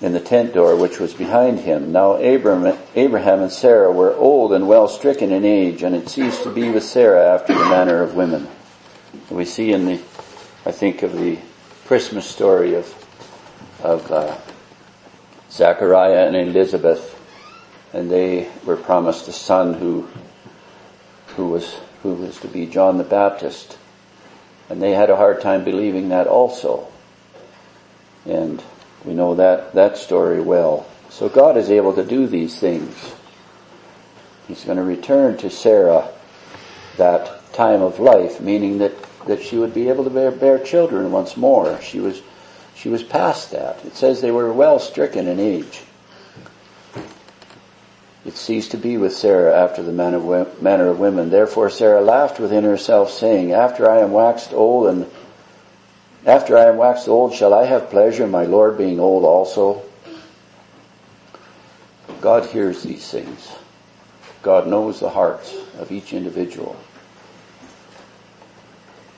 in 0.00 0.12
the 0.12 0.20
tent 0.20 0.52
door 0.52 0.76
which 0.76 1.00
was 1.00 1.14
behind 1.14 1.60
him. 1.60 1.92
Now 1.92 2.18
Abraham, 2.18 2.78
Abraham 2.94 3.40
and 3.40 3.52
Sarah 3.52 3.90
were 3.90 4.14
old 4.14 4.52
and 4.52 4.68
well 4.68 4.88
stricken 4.88 5.32
in 5.32 5.44
age, 5.44 5.82
and 5.82 5.94
it 5.94 6.08
ceased 6.08 6.42
to 6.42 6.50
be 6.50 6.70
with 6.70 6.84
Sarah 6.84 7.34
after 7.34 7.54
the 7.54 7.64
manner 7.64 8.02
of 8.02 8.14
women. 8.14 8.48
We 9.30 9.44
see 9.44 9.72
in 9.72 9.86
the, 9.86 9.94
I 10.64 10.72
think 10.72 11.02
of 11.02 11.12
the 11.12 11.38
Christmas 11.86 12.26
story 12.26 12.74
of, 12.74 12.92
of 13.82 14.10
uh, 14.12 14.36
Zachariah 15.50 16.26
and 16.26 16.36
Elizabeth, 16.36 17.14
and 17.92 18.10
they 18.10 18.50
were 18.64 18.76
promised 18.76 19.28
a 19.28 19.32
son 19.32 19.74
who, 19.74 20.08
who 21.36 21.48
was, 21.48 21.76
who 22.02 22.14
was 22.14 22.38
to 22.40 22.48
be 22.48 22.66
John 22.66 22.98
the 22.98 23.04
Baptist. 23.04 23.78
And 24.68 24.82
they 24.82 24.92
had 24.92 25.10
a 25.10 25.16
hard 25.16 25.40
time 25.40 25.64
believing 25.64 26.08
that 26.10 26.26
also. 26.26 26.88
And 28.26 28.62
we 29.06 29.14
know 29.14 29.36
that, 29.36 29.72
that 29.74 29.96
story 29.96 30.40
well. 30.40 30.86
So 31.10 31.28
God 31.28 31.56
is 31.56 31.70
able 31.70 31.94
to 31.94 32.04
do 32.04 32.26
these 32.26 32.58
things. 32.58 33.14
He's 34.48 34.64
going 34.64 34.78
to 34.78 34.84
return 34.84 35.36
to 35.38 35.50
Sarah 35.50 36.08
that 36.96 37.52
time 37.52 37.82
of 37.82 38.00
life, 38.00 38.40
meaning 38.40 38.78
that, 38.78 38.92
that 39.26 39.42
she 39.42 39.56
would 39.56 39.72
be 39.72 39.88
able 39.88 40.04
to 40.04 40.10
bear, 40.10 40.30
bear 40.30 40.58
children 40.58 41.12
once 41.12 41.36
more. 41.36 41.80
She 41.80 42.00
was, 42.00 42.20
she 42.74 42.88
was 42.88 43.02
past 43.02 43.52
that. 43.52 43.84
It 43.84 43.96
says 43.96 44.20
they 44.20 44.30
were 44.30 44.52
well 44.52 44.78
stricken 44.78 45.28
in 45.28 45.38
age. 45.38 45.82
It 48.24 48.36
ceased 48.36 48.72
to 48.72 48.76
be 48.76 48.96
with 48.96 49.14
Sarah 49.14 49.56
after 49.56 49.84
the 49.84 49.92
manner 49.92 50.88
of 50.88 50.98
women. 50.98 51.30
Therefore 51.30 51.70
Sarah 51.70 52.00
laughed 52.00 52.40
within 52.40 52.64
herself, 52.64 53.12
saying, 53.12 53.52
After 53.52 53.88
I 53.88 54.00
am 54.00 54.10
waxed 54.10 54.52
old 54.52 54.88
and 54.88 55.06
after 56.26 56.58
I 56.58 56.64
am 56.64 56.76
waxed 56.76 57.06
old, 57.06 57.32
shall 57.32 57.54
I 57.54 57.66
have 57.66 57.88
pleasure, 57.88 58.24
in 58.24 58.30
my 58.32 58.44
Lord 58.44 58.76
being 58.76 58.98
old 58.98 59.24
also? 59.24 59.82
God 62.20 62.46
hears 62.46 62.82
these 62.82 63.08
things. 63.08 63.52
God 64.42 64.66
knows 64.66 64.98
the 64.98 65.10
hearts 65.10 65.54
of 65.78 65.92
each 65.92 66.12
individual. 66.12 66.76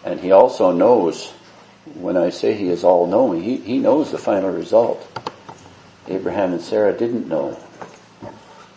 And 0.04 0.20
He 0.20 0.30
also 0.30 0.70
knows, 0.70 1.30
when 1.94 2.18
I 2.18 2.28
say 2.28 2.52
He 2.52 2.68
is 2.68 2.84
all 2.84 3.06
knowing, 3.06 3.42
He, 3.42 3.56
he 3.56 3.78
knows 3.78 4.10
the 4.10 4.18
final 4.18 4.50
result. 4.50 5.06
Abraham 6.06 6.52
and 6.52 6.62
Sarah 6.62 6.92
didn't 6.92 7.26
know 7.26 7.58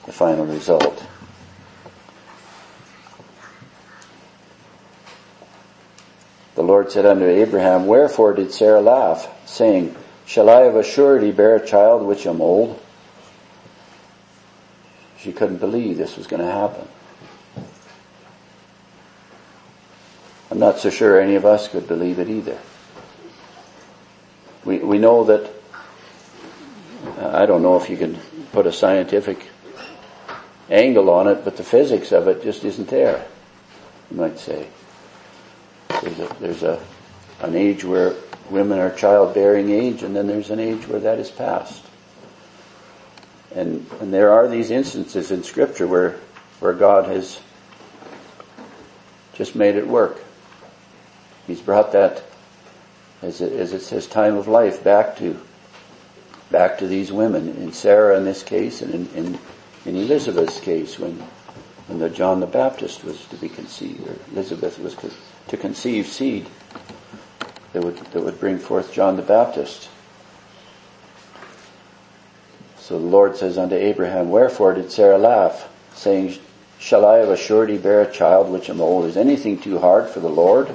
the 0.06 0.14
final 0.14 0.46
result. 0.46 1.06
Lord 6.72 6.90
said 6.90 7.06
unto 7.06 7.26
Abraham, 7.26 7.86
Wherefore 7.86 8.32
did 8.32 8.54
Sarah 8.54 8.80
laugh, 8.80 9.28
saying, 9.46 9.94
Shall 10.26 10.50
I 10.50 10.62
of 10.62 10.78
a 10.78 10.84
surety 10.86 11.34
bear 11.34 11.58
a 11.58 11.68
child 11.68 12.02
which 12.02 12.26
am 12.26 12.40
old? 12.40 12.82
She 15.18 15.34
couldn't 15.34 15.58
believe 15.58 15.98
this 15.98 16.16
was 16.16 16.28
going 16.28 16.42
to 16.42 16.50
happen. 16.50 16.88
I'm 20.50 20.60
not 20.60 20.80
so 20.80 20.90
sure 20.90 21.20
any 21.20 21.36
of 21.36 21.46
us 21.46 21.68
could 21.68 21.90
believe 21.90 22.20
it 22.20 22.30
either. 22.30 22.58
We, 24.64 24.78
we 24.78 24.98
know 24.98 25.26
that, 25.26 25.52
uh, 27.18 27.32
I 27.34 27.48
don't 27.48 27.64
know 27.64 27.76
if 27.82 27.90
you 27.90 27.98
can 27.98 28.18
put 28.54 28.66
a 28.66 28.72
scientific 28.72 29.46
angle 30.70 31.10
on 31.10 31.28
it, 31.28 31.44
but 31.44 31.58
the 31.58 31.66
physics 31.66 32.14
of 32.14 32.30
it 32.30 32.42
just 32.44 32.64
isn't 32.64 32.88
there, 32.88 33.26
you 34.10 34.16
might 34.16 34.40
say. 34.40 34.70
There's 36.02 36.20
a, 36.20 36.36
there's 36.40 36.64
a, 36.64 36.84
an 37.42 37.56
age 37.56 37.84
where 37.84 38.16
women 38.50 38.80
are 38.80 38.94
childbearing 38.94 39.70
age 39.70 40.04
and 40.04 40.16
then 40.16 40.28
there's 40.28 40.50
an 40.50 40.60
age 40.60 40.88
where 40.88 41.00
that 41.00 41.20
is 41.20 41.30
past. 41.30 41.84
And, 43.54 43.86
and 44.00 44.14
there 44.14 44.32
are 44.32 44.48
these 44.48 44.72
instances 44.72 45.32
in 45.32 45.44
scripture 45.44 45.88
where, 45.88 46.18
where 46.60 46.74
God 46.74 47.06
has 47.06 47.40
just 49.34 49.56
made 49.56 49.76
it 49.76 49.88
work. 49.88 50.24
He's 51.48 51.62
brought 51.62 51.92
that, 51.92 52.24
as 53.22 53.42
it, 53.42 53.52
as 53.54 53.74
it 53.74 53.82
says, 53.82 54.08
time 54.08 54.36
of 54.36 54.48
life 54.48 54.84
back 54.84 55.18
to, 55.18 55.40
back 56.50 56.78
to 56.80 56.88
these 56.88 57.12
women. 57.12 57.50
In 57.50 57.74
Sarah 57.74 58.18
in 58.18 58.26
this 58.26 58.42
case 58.42 58.82
and 58.82 58.94
in, 58.94 59.10
in, 59.16 59.40
in 59.86 59.96
Elizabeth's 59.96 60.60
case 60.60 60.98
when, 60.98 61.14
when 61.88 62.00
the 62.00 62.10
John 62.10 62.40
the 62.40 62.48
Baptist 62.48 63.04
was 63.04 63.26
to 63.28 63.36
be 63.36 63.50
conceived, 63.50 64.08
or 64.08 64.16
Elizabeth 64.32 64.80
was 64.80 64.96
to 65.48 65.58
conceive 65.58 66.08
seed 66.08 66.48
that 67.74 67.84
would, 67.84 67.98
that 67.98 68.24
would 68.24 68.40
bring 68.40 68.58
forth 68.58 68.94
John 68.94 69.16
the 69.16 69.22
Baptist. 69.22 69.90
So 72.78 73.00
the 73.00 73.06
Lord 73.06 73.38
says 73.38 73.58
unto 73.58 73.76
Abraham, 73.76 74.30
Wherefore 74.30 74.74
did 74.74 74.92
Sarah 74.92 75.18
laugh, 75.18 75.70
saying, 75.94 76.38
Shall 76.80 77.06
I 77.06 77.20
of 77.20 77.30
a 77.30 77.38
surety 77.38 77.78
bear 77.78 78.02
a 78.02 78.12
child 78.12 78.50
which 78.50 78.70
am 78.70 78.82
old? 78.82 79.06
Is 79.06 79.16
anything 79.16 79.60
too 79.60 79.80
hard 79.80 80.10
for 80.10 80.20
the 80.20 80.30
Lord? 80.30 80.74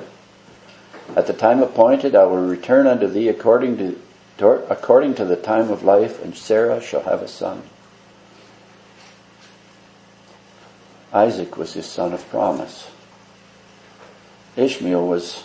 At 1.15 1.27
the 1.27 1.33
time 1.33 1.63
appointed 1.63 2.15
I 2.15 2.25
will 2.25 2.47
return 2.47 2.87
unto 2.87 3.07
thee 3.09 3.29
according 3.29 3.79
to, 3.79 4.01
according 4.71 5.15
to 5.17 5.25
the 5.25 5.37
time 5.37 5.71
of 5.71 5.83
life, 5.83 6.23
and 6.23 6.37
Sarah 6.37 6.81
shall 6.81 7.03
have 7.03 7.23
a 7.23 7.29
son. 7.29 7.63
Isaac 11.13 11.57
was 11.57 11.75
his 11.75 11.87
son 11.87 12.13
of 12.13 12.29
promise. 12.29 12.89
Ishmael 14.57 15.07
was 15.07 15.45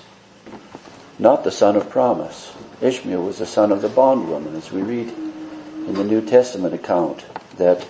not 1.19 1.43
the 1.43 1.51
son 1.51 1.75
of 1.75 1.89
promise. 1.89 2.53
Ishmael 2.81 3.21
was 3.21 3.37
the 3.37 3.45
son 3.45 3.71
of 3.71 3.81
the 3.81 3.89
bondwoman, 3.89 4.55
as 4.55 4.71
we 4.71 4.81
read 4.81 5.09
in 5.09 5.93
the 5.93 6.03
New 6.03 6.25
Testament 6.25 6.73
account 6.73 7.25
that 7.57 7.85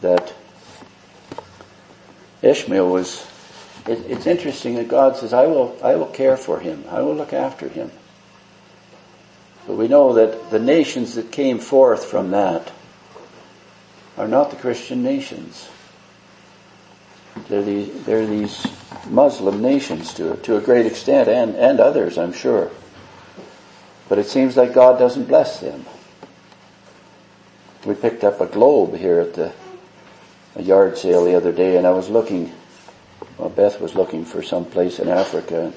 that 0.00 0.34
Ishmael 2.42 2.90
was. 2.90 3.26
It, 3.86 3.98
it's 4.08 4.26
interesting 4.26 4.76
that 4.76 4.88
God 4.88 5.16
says, 5.16 5.32
"I 5.32 5.46
will, 5.46 5.76
I 5.82 5.96
will 5.96 6.06
care 6.06 6.36
for 6.36 6.60
him. 6.60 6.84
I 6.88 7.00
will 7.00 7.14
look 7.14 7.32
after 7.32 7.68
him." 7.68 7.90
But 9.66 9.76
we 9.76 9.88
know 9.88 10.14
that 10.14 10.50
the 10.50 10.58
nations 10.58 11.14
that 11.14 11.30
came 11.30 11.58
forth 11.58 12.04
from 12.04 12.32
that 12.32 12.72
are 14.18 14.28
not 14.28 14.50
the 14.50 14.56
Christian 14.56 15.02
nations. 15.02 15.68
They're 17.48 17.62
these, 17.62 18.04
they're 18.04 18.26
these 18.26 18.66
Muslim 19.08 19.60
nations 19.62 20.14
to, 20.14 20.36
to 20.38 20.56
a 20.56 20.60
great 20.60 20.86
extent, 20.86 21.28
and, 21.28 21.54
and 21.56 21.80
others, 21.80 22.18
I'm 22.18 22.32
sure. 22.32 22.70
But 24.08 24.18
it 24.18 24.26
seems 24.26 24.56
like 24.56 24.74
God 24.74 24.98
doesn't 24.98 25.24
bless 25.24 25.60
them. 25.60 25.84
We 27.84 27.94
picked 27.94 28.24
up 28.24 28.40
a 28.40 28.46
globe 28.46 28.96
here 28.96 29.20
at 29.20 29.34
the 29.34 29.52
a 30.54 30.62
yard 30.62 30.98
sale 30.98 31.24
the 31.24 31.34
other 31.34 31.52
day, 31.52 31.76
and 31.76 31.86
I 31.86 31.90
was 31.90 32.08
looking. 32.08 32.52
Well, 33.38 33.48
Beth 33.48 33.80
was 33.80 33.94
looking 33.94 34.24
for 34.24 34.42
some 34.42 34.64
place 34.64 34.98
in 34.98 35.08
Africa, 35.08 35.72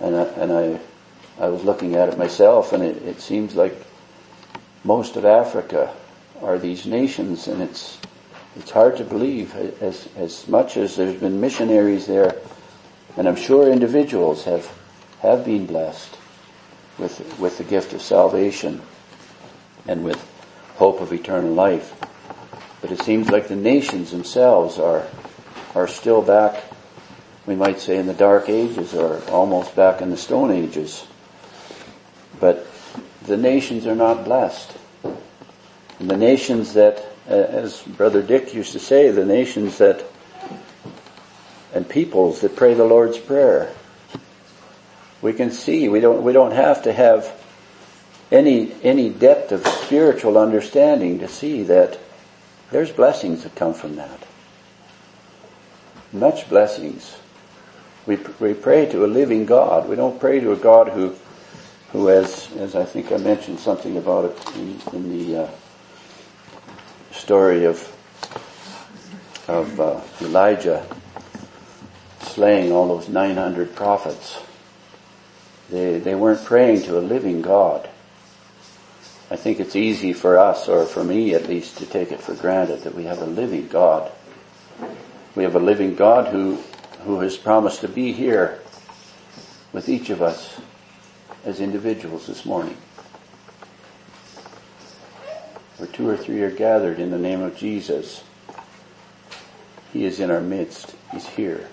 and 0.00 0.16
I, 0.16 0.22
and 0.22 0.52
I, 0.52 0.80
I 1.38 1.48
was 1.48 1.64
looking 1.64 1.94
at 1.94 2.08
it 2.08 2.18
myself, 2.18 2.72
and 2.72 2.82
it, 2.82 3.02
it 3.02 3.20
seems 3.20 3.54
like 3.54 3.76
most 4.82 5.16
of 5.16 5.24
Africa 5.24 5.94
are 6.40 6.58
these 6.58 6.86
nations, 6.86 7.46
and 7.46 7.62
it's 7.62 7.98
it's 8.56 8.70
hard 8.70 8.96
to 8.96 9.04
believe 9.04 9.54
as 9.82 10.08
as 10.16 10.46
much 10.48 10.76
as 10.76 10.96
there's 10.96 11.20
been 11.20 11.40
missionaries 11.40 12.06
there, 12.06 12.36
and 13.16 13.28
I'm 13.28 13.36
sure 13.36 13.70
individuals 13.70 14.44
have 14.44 14.70
have 15.20 15.44
been 15.44 15.66
blessed 15.66 16.18
with 16.98 17.38
with 17.38 17.58
the 17.58 17.64
gift 17.64 17.92
of 17.92 18.02
salvation 18.02 18.82
and 19.86 20.04
with 20.04 20.22
hope 20.76 21.00
of 21.00 21.12
eternal 21.12 21.52
life. 21.52 21.94
But 22.80 22.90
it 22.92 23.00
seems 23.00 23.30
like 23.30 23.48
the 23.48 23.56
nations 23.56 24.10
themselves 24.10 24.78
are, 24.78 25.06
are 25.74 25.88
still 25.88 26.20
back, 26.20 26.62
we 27.46 27.54
might 27.54 27.80
say 27.80 27.96
in 27.96 28.06
the 28.06 28.14
dark 28.14 28.48
ages 28.48 28.94
or 28.94 29.22
almost 29.30 29.74
back 29.74 30.02
in 30.02 30.10
the 30.10 30.16
stone 30.16 30.50
ages. 30.50 31.06
But 32.40 32.66
the 33.22 33.36
nations 33.36 33.86
are 33.86 33.94
not 33.94 34.24
blessed. 34.24 34.76
And 35.02 36.10
the 36.10 36.16
nations 36.16 36.74
that, 36.74 37.13
as 37.26 37.82
Brother 37.82 38.22
Dick 38.22 38.54
used 38.54 38.72
to 38.72 38.78
say, 38.78 39.10
the 39.10 39.24
nations 39.24 39.78
that, 39.78 40.04
and 41.72 41.88
peoples 41.88 42.40
that 42.40 42.56
pray 42.56 42.74
the 42.74 42.84
Lord's 42.84 43.18
Prayer, 43.18 43.74
we 45.22 45.32
can 45.32 45.50
see, 45.50 45.88
we 45.88 46.00
don't, 46.00 46.22
we 46.22 46.32
don't 46.32 46.52
have 46.52 46.82
to 46.82 46.92
have 46.92 47.40
any, 48.30 48.72
any 48.82 49.08
depth 49.08 49.52
of 49.52 49.66
spiritual 49.66 50.36
understanding 50.36 51.18
to 51.20 51.28
see 51.28 51.62
that 51.62 51.98
there's 52.70 52.92
blessings 52.92 53.42
that 53.44 53.54
come 53.54 53.72
from 53.72 53.96
that. 53.96 54.26
Much 56.12 56.48
blessings. 56.48 57.16
We, 58.06 58.16
we 58.38 58.54
pray 58.54 58.86
to 58.90 59.04
a 59.04 59.06
living 59.06 59.46
God. 59.46 59.88
We 59.88 59.96
don't 59.96 60.20
pray 60.20 60.40
to 60.40 60.52
a 60.52 60.56
God 60.56 60.88
who, 60.88 61.14
who 61.92 62.08
has, 62.08 62.52
as 62.56 62.74
I 62.74 62.84
think 62.84 63.10
I 63.10 63.16
mentioned 63.16 63.60
something 63.60 63.96
about 63.96 64.26
it 64.26 64.56
in, 64.56 64.80
in 64.92 65.18
the 65.18 65.44
uh, 65.44 65.50
story 67.24 67.64
of, 67.64 67.80
of 69.48 69.80
uh, 69.80 69.98
Elijah 70.20 70.86
slaying 72.20 72.70
all 72.70 72.86
those 72.86 73.08
900 73.08 73.74
prophets. 73.74 74.42
They, 75.70 76.00
they 76.00 76.14
weren't 76.14 76.44
praying 76.44 76.82
to 76.82 76.98
a 76.98 77.00
living 77.00 77.40
God. 77.40 77.88
I 79.30 79.36
think 79.36 79.58
it's 79.58 79.74
easy 79.74 80.12
for 80.12 80.38
us, 80.38 80.68
or 80.68 80.84
for 80.84 81.02
me 81.02 81.32
at 81.32 81.48
least, 81.48 81.78
to 81.78 81.86
take 81.86 82.12
it 82.12 82.20
for 82.20 82.34
granted 82.34 82.82
that 82.82 82.94
we 82.94 83.04
have 83.04 83.22
a 83.22 83.26
living 83.26 83.68
God. 83.68 84.12
We 85.34 85.44
have 85.44 85.56
a 85.56 85.60
living 85.60 85.94
God 85.94 86.30
who, 86.30 86.56
who 87.04 87.20
has 87.20 87.38
promised 87.38 87.80
to 87.80 87.88
be 87.88 88.12
here 88.12 88.60
with 89.72 89.88
each 89.88 90.10
of 90.10 90.20
us 90.20 90.60
as 91.46 91.58
individuals 91.58 92.26
this 92.26 92.44
morning. 92.44 92.76
Where 95.76 95.88
two 95.88 96.08
or 96.08 96.16
three 96.16 96.42
are 96.42 96.50
gathered 96.50 96.98
in 96.98 97.10
the 97.10 97.18
name 97.18 97.40
of 97.40 97.56
Jesus, 97.56 98.22
He 99.92 100.04
is 100.04 100.20
in 100.20 100.30
our 100.30 100.40
midst. 100.40 100.94
He's 101.12 101.26
here. 101.26 101.68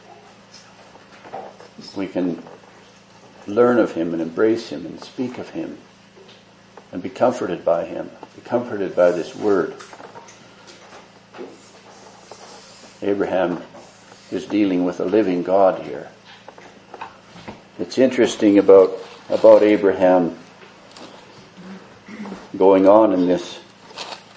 We 1.95 2.07
can 2.07 2.43
learn 3.47 3.79
of 3.79 3.93
Him 3.93 4.13
and 4.13 4.21
embrace 4.21 4.69
Him 4.69 4.85
and 4.85 5.03
speak 5.03 5.37
of 5.37 5.49
Him 5.49 5.77
and 6.91 7.01
be 7.01 7.09
comforted 7.09 7.63
by 7.63 7.85
him. 7.85 8.09
Be 8.35 8.41
comforted 8.41 8.95
by 8.95 9.11
this 9.11 9.35
word. 9.35 9.75
Abraham 13.01 13.63
is 14.31 14.45
dealing 14.45 14.85
with 14.85 14.99
a 14.99 15.05
living 15.05 15.43
God 15.43 15.81
here. 15.83 16.09
It's 17.79 17.97
interesting 17.97 18.59
about, 18.59 18.91
about 19.29 19.63
Abraham 19.63 20.37
going 22.57 22.87
on 22.87 23.13
in 23.13 23.27
this, 23.27 23.59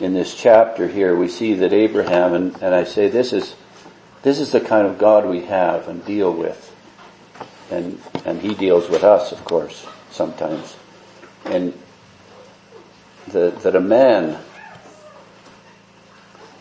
in 0.01 0.15
this 0.15 0.35
chapter 0.35 0.89
here. 0.89 1.15
We 1.17 1.29
see 1.29 1.55
that 1.55 1.73
Abraham, 1.73 2.35
and, 2.35 2.63
and 2.63 2.75
I 2.75 2.85
say 2.85 3.09
this 3.09 3.33
is, 3.33 3.55
this 4.23 4.41
is 4.41 4.53
the 4.53 4.61
kind 4.61 4.87
of 4.87 4.99
God 4.99 5.27
we 5.27 5.45
have 5.47 5.89
and 5.89 6.05
deal 6.05 6.33
with. 6.33 6.71
And, 7.71 8.01
and 8.25 8.41
he 8.41 8.55
deals 8.55 8.89
with 8.89 9.05
us, 9.05 9.33
of 9.33 9.45
course, 9.45 9.87
sometimes. 10.11 10.77
And 11.45 11.79
that, 13.29 13.61
that 13.63 13.77
a 13.77 13.81
man, 13.81 14.39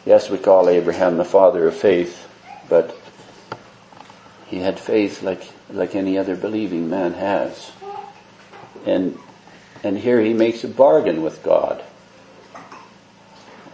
yes, 0.06 0.30
we 0.30 0.38
call 0.38 0.70
Abraham 0.70 1.18
the 1.18 1.26
father 1.26 1.68
of 1.68 1.76
faith, 1.76 2.28
but 2.70 2.98
he 4.48 4.60
had 4.60 4.80
faith 4.80 5.24
like, 5.24 5.52
like 5.70 5.96
any 5.96 6.18
other 6.18 6.36
believing 6.36 6.90
man 6.90 7.14
has. 7.14 7.72
And, 8.86 9.18
and 9.84 9.98
here 9.98 10.22
he 10.22 10.34
makes 10.34 10.64
a 10.64 10.68
bargain 10.68 11.22
with 11.22 11.44
God. 11.44 11.84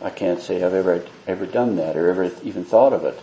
I 0.02 0.10
can't 0.10 0.40
say 0.40 0.64
I've 0.64 0.74
ever, 0.74 1.06
ever 1.28 1.46
done 1.46 1.76
that 1.76 1.98
or 1.98 2.10
ever 2.10 2.32
even 2.44 2.64
thought 2.64 2.94
of 2.94 3.04
it. 3.04 3.20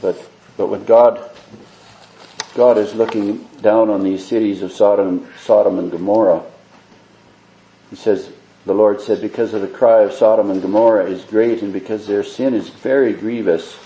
But, 0.00 0.20
but 0.56 0.66
when 0.66 0.84
God, 0.84 1.30
God 2.54 2.78
is 2.78 2.94
looking 2.94 3.44
down 3.62 3.88
on 3.88 4.02
these 4.02 4.26
cities 4.26 4.62
of 4.62 4.72
Sodom, 4.72 5.28
Sodom 5.40 5.78
and 5.78 5.90
Gomorrah, 5.90 6.42
he 7.90 7.96
says, 7.96 8.30
the 8.64 8.74
Lord 8.74 9.00
said, 9.00 9.20
because 9.20 9.54
of 9.54 9.60
the 9.60 9.68
cry 9.68 10.02
of 10.02 10.12
Sodom 10.12 10.50
and 10.50 10.60
Gomorrah 10.60 11.06
is 11.06 11.22
great 11.22 11.62
and 11.62 11.72
because 11.72 12.06
their 12.08 12.24
sin 12.24 12.52
is 12.52 12.68
very 12.68 13.12
grievous, 13.12 13.78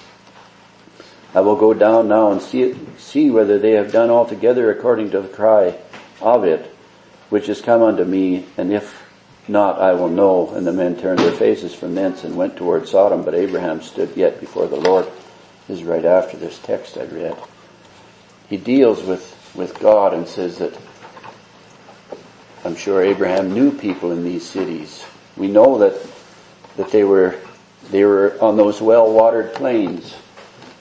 I 1.35 1.41
will 1.41 1.57
go 1.57 1.75
down 1.75 2.09
now 2.09 2.33
and 2.33 2.41
see, 2.41 2.63
it, 2.63 2.77
see 2.99 3.31
whether 3.31 3.59
they 3.59 3.73
have 3.73 3.93
done 3.93 4.09
altogether 4.09 4.71
according 4.71 5.11
to 5.11 5.21
the 5.21 5.29
cry 5.29 5.77
of 6.23 6.45
it, 6.45 6.75
which 7.29 7.47
has 7.47 7.61
come 7.61 7.83
unto 7.83 8.05
me, 8.05 8.47
and 8.57 8.73
if 8.73 9.00
not, 9.51 9.81
I 9.81 9.93
will 9.93 10.09
know. 10.09 10.51
And 10.51 10.67
the 10.67 10.73
men 10.73 10.97
turned 10.97 11.19
their 11.19 11.33
faces 11.33 11.75
from 11.75 11.95
thence 11.95 12.25
and 12.25 12.37
went 12.37 12.57
toward 12.57 12.89
Sodom, 12.89 13.25
but 13.25 13.35
Abraham 13.35 13.83
stood 13.83 14.17
yet 14.17 14.41
before 14.41 14.67
the 14.67 14.77
Lord. 14.81 15.07
This 15.69 15.81
is 15.81 15.85
right 15.85 16.05
after 16.05 16.37
this 16.37 16.59
text 16.59 16.97
I 16.97 17.05
read. 17.05 17.37
He 18.49 18.57
deals 18.57 19.03
with, 19.03 19.53
with 19.55 19.79
God 19.79 20.15
and 20.15 20.27
says 20.27 20.59
that 20.59 20.77
I'm 22.65 22.77
sure 22.77 23.03
Abraham 23.03 23.55
knew 23.55 23.77
people 23.77 24.13
in 24.13 24.25
these 24.25 24.45
cities. 24.45 25.05
We 25.37 25.49
know 25.49 25.79
that, 25.79 25.95
that 26.77 26.91
they 26.91 27.05
were, 27.05 27.39
they 27.91 28.05
were 28.05 28.37
on 28.41 28.57
those 28.57 28.81
well-watered 28.81 29.55
plains. 29.55 30.15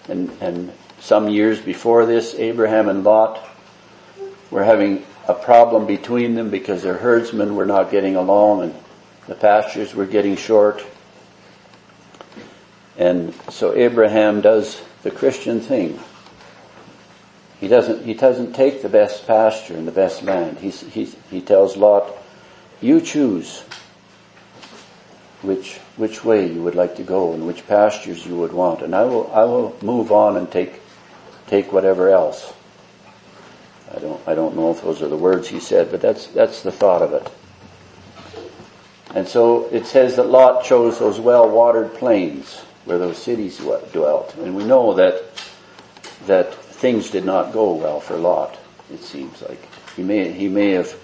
And, 0.07 0.29
and 0.41 0.73
some 0.99 1.29
years 1.29 1.59
before 1.59 2.05
this, 2.05 2.35
Abraham 2.35 2.89
and 2.89 3.03
Lot 3.03 3.47
were 4.51 4.63
having 4.63 5.05
a 5.29 5.33
problem 5.35 5.85
between 5.85 6.33
them 6.33 6.49
because 6.49 6.81
their 6.81 6.97
herdsmen 6.97 7.55
were 7.55 7.67
not 7.67 7.91
getting 7.91 8.15
along 8.15 8.63
and 8.63 8.75
the 9.27 9.35
pastures 9.35 9.93
were 9.93 10.07
getting 10.07 10.35
short. 10.35 10.83
And 12.97 13.35
so 13.47 13.75
Abraham 13.75 14.41
does 14.41 14.81
the 15.03 15.11
Christian 15.11 15.61
thing. 15.61 15.99
He 17.59 17.67
doesn't, 17.67 18.05
he 18.05 18.15
doesn't 18.15 18.53
take 18.53 18.81
the 18.81 18.89
best 18.89 19.27
pasture 19.27 19.75
and 19.75 19.87
the 19.87 19.91
best 19.91 20.23
land. 20.23 20.57
He, 20.57 20.71
he, 20.71 21.05
he 21.29 21.41
tells 21.41 21.77
Lot, 21.77 22.11
you 22.81 22.99
choose 22.99 23.61
which, 25.43 25.77
which 25.95 26.25
way 26.25 26.51
you 26.51 26.63
would 26.63 26.73
like 26.73 26.95
to 26.95 27.03
go 27.03 27.33
and 27.33 27.45
which 27.45 27.67
pastures 27.67 28.25
you 28.25 28.35
would 28.37 28.51
want. 28.51 28.81
And 28.81 28.95
I 28.95 29.03
will, 29.03 29.31
I 29.31 29.43
will 29.43 29.77
move 29.83 30.11
on 30.11 30.37
and 30.37 30.51
take, 30.51 30.81
take 31.45 31.71
whatever 31.71 32.09
else. 32.09 32.51
I 33.93 33.99
don't, 33.99 34.27
I 34.27 34.35
don't 34.35 34.55
know 34.55 34.71
if 34.71 34.81
those 34.81 35.01
are 35.01 35.07
the 35.07 35.17
words 35.17 35.47
he 35.47 35.59
said, 35.59 35.89
but 35.89 36.01
that's, 36.01 36.27
that's 36.27 36.61
the 36.61 36.71
thought 36.71 37.01
of 37.01 37.13
it. 37.13 37.31
And 39.15 39.27
so 39.27 39.65
it 39.71 39.87
says 39.87 40.15
that 40.17 40.27
Lot 40.27 40.63
chose 40.63 40.99
those 40.99 41.19
well-watered 41.19 41.95
plains 41.95 42.59
where 42.85 42.99
those 42.99 43.17
cities 43.17 43.57
dwelt. 43.57 44.35
And 44.35 44.55
we 44.55 44.63
know 44.63 44.93
that, 44.93 45.35
that 46.27 46.53
things 46.53 47.09
did 47.09 47.25
not 47.25 47.51
go 47.51 47.73
well 47.73 47.99
for 47.99 48.17
Lot, 48.17 48.57
it 48.93 49.01
seems 49.01 49.41
like. 49.41 49.59
He 49.95 50.03
may, 50.03 50.31
he 50.31 50.47
may 50.47 50.71
have 50.71 50.95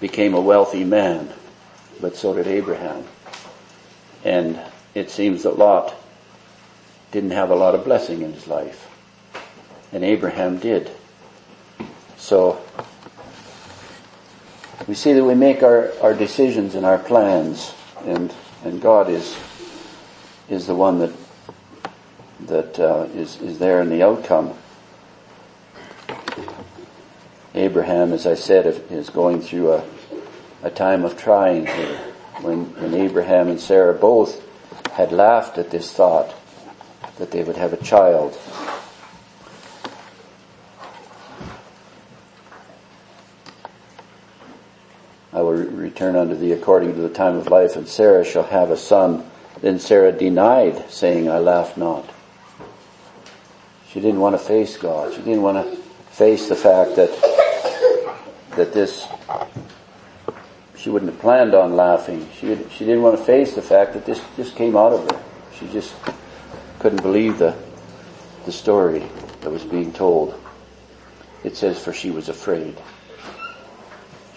became 0.00 0.34
a 0.34 0.40
wealthy 0.40 0.84
man, 0.84 1.32
but 2.00 2.16
so 2.16 2.34
did 2.34 2.46
Abraham. 2.46 3.04
And 4.24 4.60
it 4.94 5.10
seems 5.10 5.42
that 5.42 5.58
Lot 5.58 5.94
didn't 7.10 7.32
have 7.32 7.50
a 7.50 7.56
lot 7.56 7.74
of 7.74 7.84
blessing 7.84 8.22
in 8.22 8.32
his 8.32 8.46
life. 8.46 8.88
And 9.92 10.04
Abraham 10.04 10.58
did. 10.58 10.90
So, 12.30 12.62
we 14.86 14.94
see 14.94 15.14
that 15.14 15.24
we 15.24 15.34
make 15.34 15.64
our, 15.64 15.92
our 16.00 16.14
decisions 16.14 16.76
and 16.76 16.86
our 16.86 16.96
plans 16.96 17.74
and, 18.04 18.32
and 18.62 18.80
God 18.80 19.10
is, 19.10 19.36
is 20.48 20.68
the 20.68 20.76
one 20.76 21.00
that, 21.00 21.12
that 22.42 22.78
uh, 22.78 23.08
is 23.16 23.42
is 23.42 23.58
there 23.58 23.80
in 23.80 23.88
the 23.88 24.04
outcome. 24.04 24.54
Abraham, 27.56 28.12
as 28.12 28.28
I 28.28 28.34
said, 28.34 28.64
is 28.90 29.10
going 29.10 29.40
through 29.40 29.72
a, 29.72 29.84
a 30.62 30.70
time 30.70 31.04
of 31.04 31.18
trying 31.18 31.66
here. 31.66 31.98
When, 32.42 32.66
when 32.76 32.94
Abraham 32.94 33.48
and 33.48 33.58
Sarah 33.58 33.94
both 33.94 34.40
had 34.92 35.10
laughed 35.10 35.58
at 35.58 35.72
this 35.72 35.92
thought 35.92 36.32
that 37.18 37.32
they 37.32 37.42
would 37.42 37.56
have 37.56 37.72
a 37.72 37.82
child. 37.82 38.38
I 45.32 45.42
will 45.42 45.52
return 45.52 46.16
unto 46.16 46.34
thee 46.34 46.52
according 46.52 46.94
to 46.94 47.00
the 47.00 47.08
time 47.08 47.36
of 47.36 47.46
life, 47.46 47.76
and 47.76 47.86
Sarah 47.86 48.24
shall 48.24 48.44
have 48.44 48.70
a 48.70 48.76
son. 48.76 49.28
Then 49.60 49.78
Sarah 49.78 50.12
denied, 50.12 50.90
saying, 50.90 51.30
I 51.30 51.38
laugh 51.38 51.76
not. 51.76 52.08
She 53.88 54.00
didn't 54.00 54.20
want 54.20 54.34
to 54.34 54.44
face 54.44 54.76
God. 54.76 55.12
She 55.12 55.20
didn't 55.20 55.42
want 55.42 55.64
to 55.64 55.76
face 56.10 56.48
the 56.48 56.56
fact 56.56 56.96
that 56.96 57.10
that 58.56 58.72
this 58.72 59.06
she 60.76 60.90
wouldn't 60.90 61.12
have 61.12 61.20
planned 61.20 61.54
on 61.54 61.76
laughing. 61.76 62.28
She 62.38 62.56
she 62.70 62.84
didn't 62.84 63.02
want 63.02 63.18
to 63.18 63.24
face 63.24 63.54
the 63.54 63.62
fact 63.62 63.94
that 63.94 64.06
this 64.06 64.20
just 64.36 64.56
came 64.56 64.76
out 64.76 64.92
of 64.92 65.10
her. 65.10 65.22
She 65.58 65.68
just 65.68 65.94
couldn't 66.78 67.02
believe 67.02 67.38
the 67.38 67.56
the 68.44 68.52
story 68.52 69.08
that 69.40 69.50
was 69.50 69.64
being 69.64 69.92
told. 69.92 70.40
It 71.42 71.56
says, 71.56 71.82
for 71.82 71.92
she 71.92 72.10
was 72.10 72.28
afraid. 72.28 72.76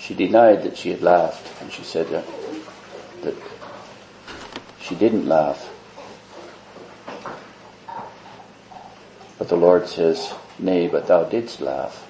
She 0.04 0.14
denied 0.14 0.64
that 0.64 0.76
she 0.76 0.90
had 0.90 1.02
laughed, 1.02 1.62
and 1.62 1.72
she 1.72 1.82
said 1.82 2.10
that, 2.10 2.26
that 3.22 3.36
she 4.82 4.96
didn't 4.96 5.30
laugh. 5.30 5.70
But 9.38 9.48
the 9.48 9.56
Lord 9.56 9.88
says, 9.88 10.34
Nay, 10.60 10.90
but 10.90 11.08
thou 11.08 11.24
didst 11.24 11.62
laugh. 11.62 12.06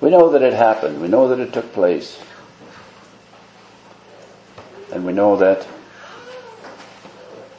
We 0.00 0.08
know 0.08 0.30
that 0.30 0.40
it 0.40 0.54
happened. 0.54 1.02
We 1.02 1.08
know 1.08 1.28
that 1.28 1.38
it 1.38 1.52
took 1.52 1.70
place. 1.74 2.18
And 4.90 5.04
we 5.04 5.12
know 5.12 5.36
that 5.36 5.68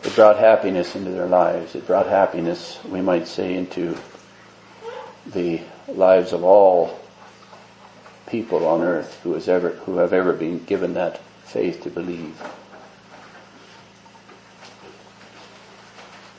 it 0.04 0.16
brought 0.16 0.40
happiness 0.40 0.96
into 0.96 1.12
their 1.12 1.28
lives. 1.28 1.76
It 1.76 1.86
brought 1.86 2.08
happiness, 2.08 2.80
we 2.86 3.02
might 3.02 3.28
say, 3.28 3.54
into 3.54 3.96
the 5.28 5.62
lives 5.88 6.34
of 6.34 6.44
all 6.44 7.00
people 8.30 8.68
on 8.68 8.82
earth 8.82 9.20
who, 9.24 9.34
has 9.34 9.48
ever, 9.48 9.70
who 9.70 9.98
have 9.98 10.14
ever 10.14 10.34
been 10.34 10.64
given 10.64 10.94
that 10.94 11.20
faith 11.44 11.84
to 11.84 11.90
believe. 11.90 12.42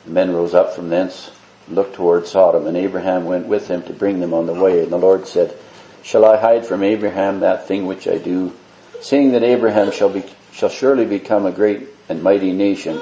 The 0.05 0.11
men 0.11 0.33
rose 0.33 0.53
up 0.53 0.73
from 0.73 0.89
thence, 0.89 1.31
looked 1.67 1.95
toward 1.95 2.27
Sodom, 2.27 2.67
and 2.67 2.77
Abraham 2.77 3.25
went 3.25 3.47
with 3.47 3.67
them 3.67 3.83
to 3.83 3.93
bring 3.93 4.19
them 4.19 4.33
on 4.33 4.47
the 4.47 4.53
way. 4.53 4.81
And 4.81 4.91
the 4.91 4.97
Lord 4.97 5.27
said, 5.27 5.55
Shall 6.03 6.25
I 6.25 6.37
hide 6.37 6.65
from 6.65 6.83
Abraham 6.83 7.41
that 7.41 7.67
thing 7.67 7.85
which 7.85 8.07
I 8.07 8.17
do? 8.17 8.53
Seeing 9.01 9.31
that 9.33 9.43
Abraham 9.43 9.91
shall 9.91 10.09
be, 10.09 10.23
shall 10.51 10.69
surely 10.69 11.05
become 11.05 11.45
a 11.45 11.51
great 11.51 11.87
and 12.09 12.23
mighty 12.23 12.51
nation, 12.51 12.99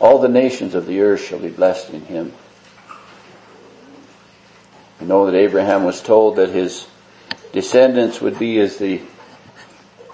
all 0.00 0.18
the 0.18 0.28
nations 0.28 0.74
of 0.74 0.86
the 0.86 1.00
earth 1.00 1.24
shall 1.24 1.38
be 1.38 1.48
blessed 1.48 1.90
in 1.90 2.02
him. 2.02 2.32
We 5.00 5.06
know 5.06 5.26
that 5.26 5.36
Abraham 5.36 5.84
was 5.84 6.00
told 6.00 6.36
that 6.36 6.50
his 6.50 6.86
descendants 7.52 8.20
would 8.20 8.38
be 8.38 8.58
as 8.58 8.78
the, 8.78 9.00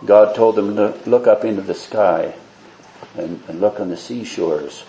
God 0.05 0.35
told 0.35 0.57
them 0.57 0.77
to 0.77 0.99
look 1.07 1.27
up 1.27 1.45
into 1.45 1.63
the 1.63 1.75
sky 1.75 2.35
and, 3.17 3.43
and 3.49 3.61
look 3.61 3.81
on 3.81 3.89
the 3.89 3.97
seashores 3.97 4.85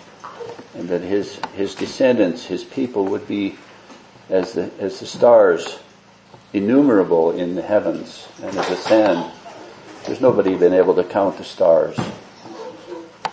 and 0.74 0.88
that 0.88 1.02
his, 1.02 1.40
his 1.54 1.74
descendants, 1.74 2.46
his 2.46 2.64
people 2.64 3.04
would 3.06 3.26
be 3.26 3.56
as 4.28 4.52
the, 4.52 4.70
as 4.78 5.00
the 5.00 5.06
stars 5.06 5.80
innumerable 6.52 7.32
in 7.32 7.54
the 7.54 7.62
heavens 7.62 8.28
and 8.42 8.56
as 8.56 8.68
the 8.68 8.76
sand. 8.76 9.32
There's 10.06 10.20
nobody 10.20 10.56
been 10.56 10.72
able 10.72 10.94
to 10.94 11.04
count 11.04 11.38
the 11.38 11.44
stars. 11.44 11.98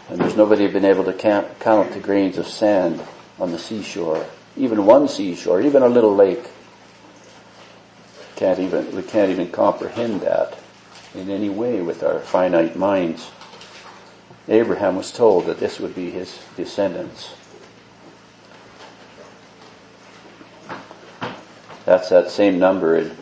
And 0.10 0.20
there's 0.20 0.36
nobody 0.36 0.68
been 0.68 0.86
able 0.86 1.04
to 1.06 1.14
count, 1.14 1.60
count 1.60 1.92
the 1.92 2.00
grains 2.00 2.38
of 2.38 2.48
sand 2.48 3.02
on 3.40 3.52
the 3.52 3.60
seashore. 3.60 4.26
Even 4.56 4.86
one 4.86 5.08
seashore, 5.08 5.62
even 5.62 5.84
a 5.84 5.90
little 5.90 6.16
lake. 6.16 6.50
Can't 8.38 8.60
even, 8.60 8.96
we 8.96 9.02
can't 9.02 9.32
even 9.32 9.52
comprehend 9.52 10.22
that 10.22 10.60
in 11.16 11.32
any 11.32 11.50
way 11.50 11.82
with 11.82 12.04
our 12.04 12.20
finite 12.20 12.76
minds. 12.76 13.32
Abraham 14.48 14.96
was 14.96 15.12
told 15.12 15.48
that 15.48 15.60
this 15.60 15.80
would 15.80 15.96
be 15.96 16.12
his 16.12 16.40
descendants. 16.56 17.34
That's 21.86 22.10
that 22.10 22.30
same 22.30 22.60
number 22.60 22.96
in, 22.96 23.18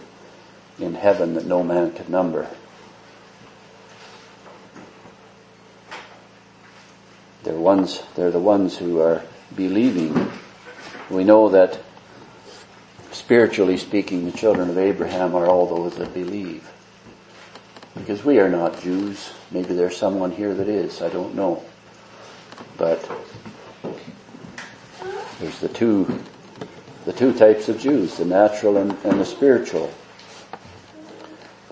in 0.80 0.96
heaven 0.96 1.36
that 1.36 1.46
no 1.46 1.64
man 1.64 1.94
could 1.94 2.10
number. 2.10 2.50
They're 7.44 7.56
ones, 7.56 8.04
they're 8.16 8.32
the 8.32 8.40
ones 8.40 8.80
who 8.80 9.00
are 9.00 9.24
believing. 9.56 10.30
We 11.10 11.24
know 11.24 11.48
that 11.48 11.80
spiritually 13.16 13.78
speaking, 13.78 14.26
the 14.26 14.38
children 14.38 14.70
of 14.70 14.78
Abraham 14.78 15.36
are 15.36 15.48
all 15.48 15.66
those 15.68 15.96
that 15.98 16.14
believe. 16.14 16.70
Because 17.96 18.24
we 18.24 18.40
are 18.40 18.50
not 18.50 18.82
Jews. 18.82 19.32
Maybe 19.52 19.74
there's 19.74 19.96
someone 19.96 20.32
here 20.32 20.54
that 20.54 20.68
is. 20.68 21.02
I 21.02 21.10
don't 21.10 21.34
know. 21.34 21.64
But 22.78 23.10
there's 25.40 25.60
the 25.60 25.70
two 25.70 26.24
the 27.06 27.14
two 27.14 27.34
types 27.34 27.70
of 27.70 27.80
Jews, 27.80 28.18
the 28.18 28.26
natural 28.26 28.78
and, 28.78 28.92
and 29.04 29.20
the 29.20 29.26
spiritual. 29.26 29.94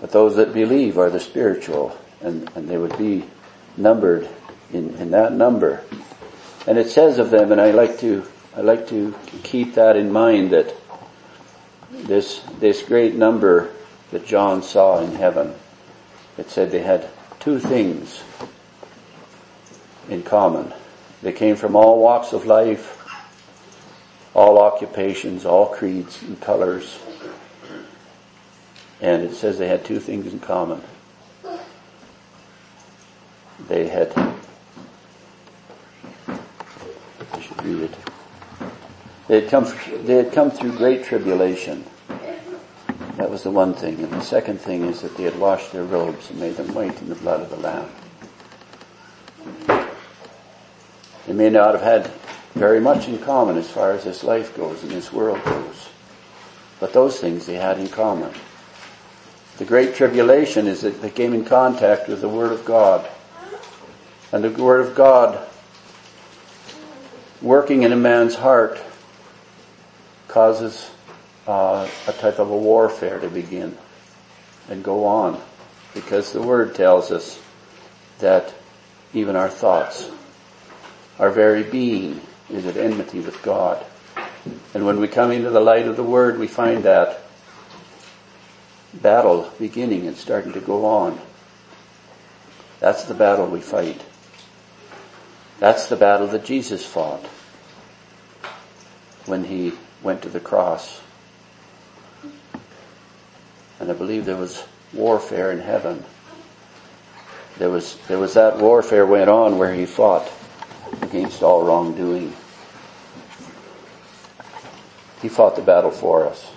But 0.00 0.12
those 0.12 0.36
that 0.36 0.54
believe 0.54 0.96
are 0.96 1.10
the 1.10 1.18
spiritual, 1.18 1.98
and, 2.20 2.48
and 2.54 2.68
they 2.68 2.78
would 2.78 2.96
be 2.96 3.24
numbered 3.76 4.28
in, 4.72 4.94
in 4.96 5.10
that 5.10 5.32
number. 5.32 5.82
And 6.68 6.78
it 6.78 6.88
says 6.88 7.18
of 7.18 7.30
them, 7.30 7.50
and 7.50 7.60
I 7.60 7.72
like 7.72 7.98
to, 7.98 8.24
I 8.56 8.60
like 8.60 8.88
to 8.90 9.12
keep 9.42 9.74
that 9.74 9.96
in 9.96 10.12
mind 10.12 10.50
that 10.50 10.72
this, 12.02 12.40
this 12.58 12.82
great 12.82 13.14
number 13.14 13.70
that 14.10 14.26
John 14.26 14.62
saw 14.62 15.00
in 15.00 15.14
heaven, 15.14 15.54
it 16.36 16.50
said 16.50 16.70
they 16.70 16.82
had 16.82 17.08
two 17.40 17.58
things 17.58 18.22
in 20.08 20.22
common. 20.22 20.72
They 21.22 21.32
came 21.32 21.56
from 21.56 21.76
all 21.76 22.00
walks 22.00 22.32
of 22.32 22.46
life, 22.46 23.00
all 24.34 24.58
occupations, 24.58 25.44
all 25.44 25.66
creeds 25.66 26.22
and 26.22 26.40
colors. 26.40 26.98
And 29.00 29.22
it 29.22 29.34
says 29.34 29.58
they 29.58 29.68
had 29.68 29.84
two 29.84 30.00
things 30.00 30.32
in 30.32 30.40
common. 30.40 30.82
They 33.68 33.88
had, 33.88 34.12
I 36.26 37.40
should 37.40 37.64
read 37.64 37.82
it. 37.90 38.03
They 39.26 39.40
had 39.40 39.50
come, 39.50 39.72
they 40.04 40.16
had 40.16 40.32
come 40.32 40.50
through 40.50 40.76
great 40.76 41.04
tribulation. 41.04 41.84
That 43.16 43.30
was 43.30 43.42
the 43.42 43.50
one 43.50 43.74
thing. 43.74 44.00
And 44.00 44.12
the 44.12 44.20
second 44.20 44.60
thing 44.60 44.84
is 44.84 45.00
that 45.00 45.16
they 45.16 45.22
had 45.22 45.38
washed 45.38 45.72
their 45.72 45.84
robes 45.84 46.30
and 46.30 46.40
made 46.40 46.56
them 46.56 46.74
white 46.74 47.00
in 47.00 47.08
the 47.08 47.14
blood 47.14 47.40
of 47.40 47.50
the 47.50 47.56
Lamb. 47.56 47.88
They 51.26 51.32
may 51.32 51.48
not 51.48 51.74
have 51.74 51.82
had 51.82 52.12
very 52.54 52.80
much 52.80 53.08
in 53.08 53.18
common 53.18 53.56
as 53.56 53.70
far 53.70 53.92
as 53.92 54.04
this 54.04 54.24
life 54.24 54.54
goes 54.56 54.82
and 54.82 54.92
this 54.92 55.12
world 55.12 55.42
goes. 55.44 55.88
But 56.80 56.92
those 56.92 57.18
things 57.18 57.46
they 57.46 57.54
had 57.54 57.78
in 57.78 57.88
common. 57.88 58.32
The 59.58 59.64
great 59.64 59.94
tribulation 59.94 60.66
is 60.66 60.82
that 60.82 61.00
they 61.00 61.10
came 61.10 61.32
in 61.32 61.44
contact 61.44 62.08
with 62.08 62.20
the 62.20 62.28
Word 62.28 62.52
of 62.52 62.64
God. 62.64 63.08
And 64.32 64.44
the 64.44 64.50
Word 64.50 64.84
of 64.86 64.94
God 64.94 65.48
working 67.40 67.84
in 67.84 67.92
a 67.92 67.96
man's 67.96 68.34
heart 68.34 68.80
causes 70.34 70.90
uh, 71.46 71.88
a 72.08 72.12
type 72.14 72.40
of 72.40 72.50
a 72.50 72.56
warfare 72.56 73.20
to 73.20 73.28
begin 73.28 73.78
and 74.68 74.82
go 74.82 75.04
on. 75.04 75.40
Because 75.94 76.32
the 76.32 76.42
Word 76.42 76.74
tells 76.74 77.12
us 77.12 77.40
that 78.18 78.52
even 79.12 79.36
our 79.36 79.48
thoughts, 79.48 80.10
our 81.20 81.30
very 81.30 81.62
being 81.62 82.20
is 82.50 82.66
at 82.66 82.76
enmity 82.76 83.20
with 83.20 83.40
God. 83.42 83.86
And 84.74 84.84
when 84.84 84.98
we 84.98 85.06
come 85.06 85.30
into 85.30 85.50
the 85.50 85.60
light 85.60 85.86
of 85.86 85.96
the 85.96 86.02
Word, 86.02 86.40
we 86.40 86.48
find 86.48 86.82
that 86.82 87.20
battle 88.92 89.52
beginning 89.60 90.08
and 90.08 90.16
starting 90.16 90.52
to 90.54 90.60
go 90.60 90.84
on. 90.84 91.20
That's 92.80 93.04
the 93.04 93.14
battle 93.14 93.46
we 93.46 93.60
fight. 93.60 94.02
That's 95.60 95.86
the 95.86 95.96
battle 95.96 96.26
that 96.26 96.44
Jesus 96.44 96.84
fought 96.84 97.24
when 99.26 99.44
he 99.44 99.74
went 100.04 100.22
to 100.22 100.28
the 100.28 100.40
cross. 100.40 101.00
And 103.80 103.90
I 103.90 103.94
believe 103.94 104.26
there 104.26 104.36
was 104.36 104.64
warfare 104.92 105.50
in 105.50 105.60
heaven. 105.60 106.04
There 107.58 107.70
was, 107.70 107.96
there 108.06 108.18
was 108.18 108.34
that 108.34 108.58
warfare 108.58 109.06
went 109.06 109.30
on 109.30 109.58
where 109.58 109.74
he 109.74 109.86
fought 109.86 110.30
against 111.02 111.42
all 111.42 111.64
wrongdoing. 111.64 112.34
He 115.22 115.28
fought 115.28 115.56
the 115.56 115.62
battle 115.62 115.90
for 115.90 116.26
us, 116.26 116.52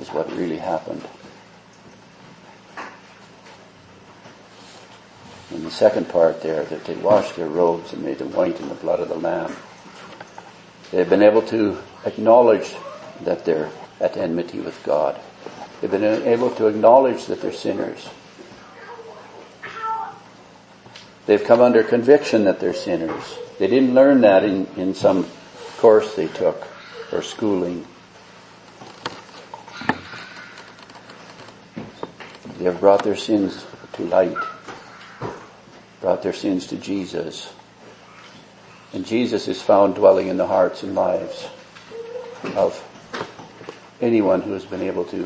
is 0.00 0.08
what 0.08 0.30
really 0.32 0.58
happened. 0.58 1.06
In 5.52 5.64
the 5.64 5.70
second 5.70 6.08
part 6.08 6.42
there, 6.42 6.64
that 6.64 6.84
they 6.84 6.96
washed 6.96 7.36
their 7.36 7.48
robes 7.48 7.92
and 7.92 8.02
made 8.02 8.18
them 8.18 8.32
white 8.32 8.60
in 8.60 8.68
the 8.68 8.74
blood 8.74 9.00
of 9.00 9.08
the 9.08 9.16
Lamb. 9.16 9.54
They've 10.90 11.08
been 11.08 11.22
able 11.22 11.42
to 11.42 11.78
acknowledge 12.06 12.74
that 13.22 13.44
they're 13.44 13.70
at 14.00 14.16
enmity 14.16 14.60
with 14.60 14.82
God. 14.84 15.20
They've 15.80 15.90
been 15.90 16.04
able 16.04 16.50
to 16.52 16.68
acknowledge 16.68 17.26
that 17.26 17.42
they're 17.42 17.52
sinners. 17.52 18.08
They've 21.26 21.42
come 21.42 21.60
under 21.60 21.82
conviction 21.82 22.44
that 22.44 22.60
they're 22.60 22.72
sinners. 22.72 23.36
They 23.58 23.66
didn't 23.66 23.94
learn 23.94 24.22
that 24.22 24.44
in, 24.44 24.66
in 24.76 24.94
some 24.94 25.26
course 25.78 26.14
they 26.14 26.28
took 26.28 26.66
or 27.12 27.20
schooling. 27.20 27.86
They 32.58 32.64
have 32.64 32.80
brought 32.80 33.02
their 33.02 33.16
sins 33.16 33.66
to 33.94 34.04
light 34.04 34.36
brought 36.00 36.22
their 36.22 36.32
sins 36.32 36.68
to 36.68 36.76
Jesus. 36.76 37.52
And 38.92 39.04
Jesus 39.04 39.48
is 39.48 39.60
found 39.60 39.96
dwelling 39.96 40.28
in 40.28 40.36
the 40.36 40.46
hearts 40.46 40.84
and 40.84 40.94
lives 40.94 41.48
of 42.54 42.82
anyone 44.00 44.42
who 44.42 44.52
has 44.52 44.64
been 44.64 44.82
able 44.82 45.04
to 45.04 45.24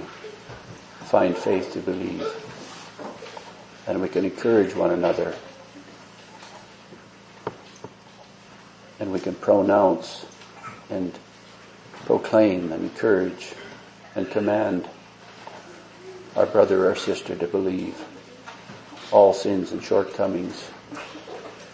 find 1.02 1.36
faith 1.36 1.72
to 1.72 1.80
believe. 1.80 2.26
And 3.86 4.00
we 4.00 4.08
can 4.08 4.24
encourage 4.24 4.74
one 4.74 4.90
another. 4.90 5.34
And 8.98 9.12
we 9.12 9.18
can 9.18 9.34
pronounce 9.34 10.26
and 10.88 11.18
proclaim 12.04 12.72
and 12.72 12.84
encourage 12.84 13.54
and 14.14 14.30
command 14.30 14.88
our 16.36 16.46
brother 16.46 16.88
or 16.88 16.94
sister 16.94 17.34
to 17.36 17.46
believe 17.46 18.04
all 19.10 19.32
sins 19.32 19.72
and 19.72 19.82
shortcomings 19.82 20.70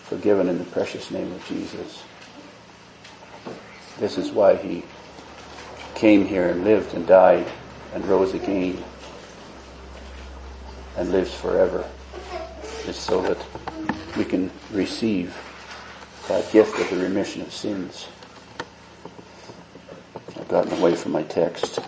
forgiven 0.05 0.49
in 0.49 0.59
the 0.59 0.65
precious 0.65 1.11
name 1.11 1.31
of 1.33 1.45
Jesus. 1.47 2.05
This 3.99 4.17
is 4.19 4.31
why 4.31 4.57
he 4.57 4.85
came 5.97 6.27
here 6.27 6.49
and 6.51 6.63
lived 6.63 6.93
and 6.95 7.07
died 7.07 7.47
and 7.95 8.07
rose 8.07 8.35
again 8.35 8.85
and 10.97 11.11
lives 11.11 11.35
forever 11.35 11.89
is 12.87 12.97
so 12.97 13.23
that 13.23 13.39
we 14.17 14.25
can 14.25 14.51
receive 14.73 15.35
that 16.29 16.53
gift 16.53 16.79
of 16.79 16.91
the 16.91 16.97
remission 17.03 17.41
of 17.43 17.53
sins. 17.53 18.09
I've 20.37 20.49
gotten 20.49 20.79
away 20.79 20.95
from 20.95 21.13
my 21.13 21.23
text. 21.23 21.79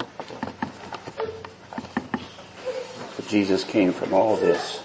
But 3.16 3.29
Jesus 3.29 3.62
came 3.62 3.92
from 3.92 4.14
all 4.14 4.37
this 4.37 4.83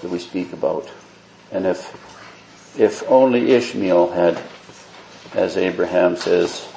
that 0.00 0.10
we 0.10 0.20
speak 0.20 0.52
about. 0.52 0.88
And 1.50 1.66
if, 1.66 2.78
if 2.78 3.02
only 3.08 3.50
Ishmael 3.50 4.12
had, 4.12 4.40
as 5.34 5.56
Abraham 5.56 6.16
says, 6.16 6.71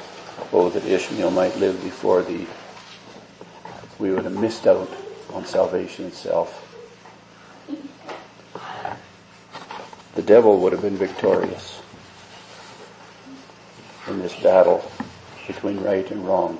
oh, 0.51 0.69
that 0.69 0.85
Ishmael 0.85 1.31
might 1.31 1.57
live 1.57 1.81
before 1.83 2.21
thee, 2.21 2.47
we 3.99 4.11
would 4.11 4.23
have 4.23 4.37
missed 4.37 4.67
out 4.67 4.89
on 5.33 5.45
salvation 5.45 6.05
itself. 6.05 6.61
The 10.15 10.21
devil 10.21 10.59
would 10.59 10.71
have 10.71 10.81
been 10.81 10.97
victorious 10.97 11.81
in 14.07 14.19
this 14.19 14.35
battle 14.41 14.89
between 15.47 15.79
right 15.81 16.09
and 16.09 16.25
wrong. 16.25 16.59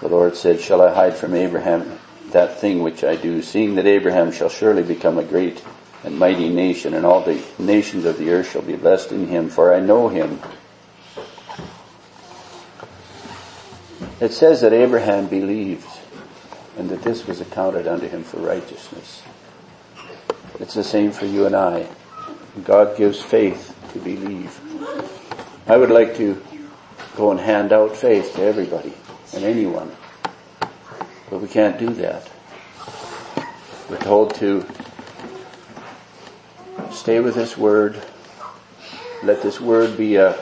The 0.00 0.08
Lord 0.08 0.36
said, 0.36 0.60
Shall 0.60 0.82
I 0.82 0.92
hide 0.92 1.14
from 1.14 1.34
Abraham 1.34 1.98
that 2.32 2.58
thing 2.58 2.82
which 2.82 3.04
I 3.04 3.14
do, 3.14 3.40
seeing 3.40 3.76
that 3.76 3.86
Abraham 3.86 4.32
shall 4.32 4.48
surely 4.48 4.82
become 4.82 5.16
a 5.16 5.22
great 5.22 5.62
and 6.04 6.18
mighty 6.18 6.48
nation, 6.48 6.94
and 6.94 7.06
all 7.06 7.22
the 7.22 7.42
nations 7.58 8.04
of 8.04 8.18
the 8.18 8.30
earth 8.30 8.50
shall 8.50 8.62
be 8.62 8.76
blessed 8.76 9.12
in 9.12 9.28
him, 9.28 9.48
for 9.48 9.74
I 9.74 9.80
know 9.80 10.08
him. 10.08 10.40
It 14.20 14.32
says 14.32 14.60
that 14.60 14.72
Abraham 14.72 15.26
believed, 15.26 15.86
and 16.76 16.88
that 16.90 17.02
this 17.02 17.26
was 17.26 17.40
accounted 17.40 17.86
unto 17.86 18.08
him 18.08 18.24
for 18.24 18.38
righteousness. 18.38 19.22
It's 20.58 20.74
the 20.74 20.84
same 20.84 21.12
for 21.12 21.26
you 21.26 21.46
and 21.46 21.56
I. 21.56 21.88
God 22.64 22.96
gives 22.96 23.20
faith 23.20 23.74
to 23.92 23.98
believe. 23.98 24.60
I 25.66 25.76
would 25.76 25.90
like 25.90 26.16
to 26.16 26.42
go 27.16 27.30
and 27.30 27.40
hand 27.40 27.72
out 27.72 27.96
faith 27.96 28.34
to 28.34 28.42
everybody 28.42 28.92
and 29.34 29.44
anyone. 29.44 29.94
But 31.30 31.40
we 31.40 31.48
can't 31.48 31.78
do 31.78 31.88
that. 31.94 32.28
We're 33.88 33.98
told 33.98 34.34
to 34.36 34.66
stay 37.02 37.18
with 37.18 37.34
this 37.34 37.58
word. 37.58 38.00
Let 39.24 39.42
this 39.42 39.60
word 39.60 39.96
be 39.96 40.14
a, 40.14 40.38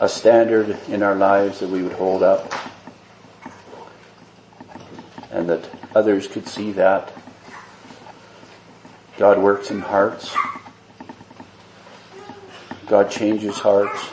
a 0.00 0.08
standard 0.08 0.78
in 0.88 1.02
our 1.02 1.14
lives 1.14 1.60
that 1.60 1.68
we 1.68 1.82
would 1.82 1.92
hold 1.92 2.22
up. 2.22 2.50
And 5.30 5.46
that 5.50 5.68
others 5.94 6.26
could 6.26 6.48
see 6.48 6.72
that. 6.72 7.12
God 9.18 9.36
works 9.36 9.70
in 9.70 9.80
hearts. 9.80 10.34
God 12.86 13.10
changes 13.10 13.58
hearts. 13.58 14.08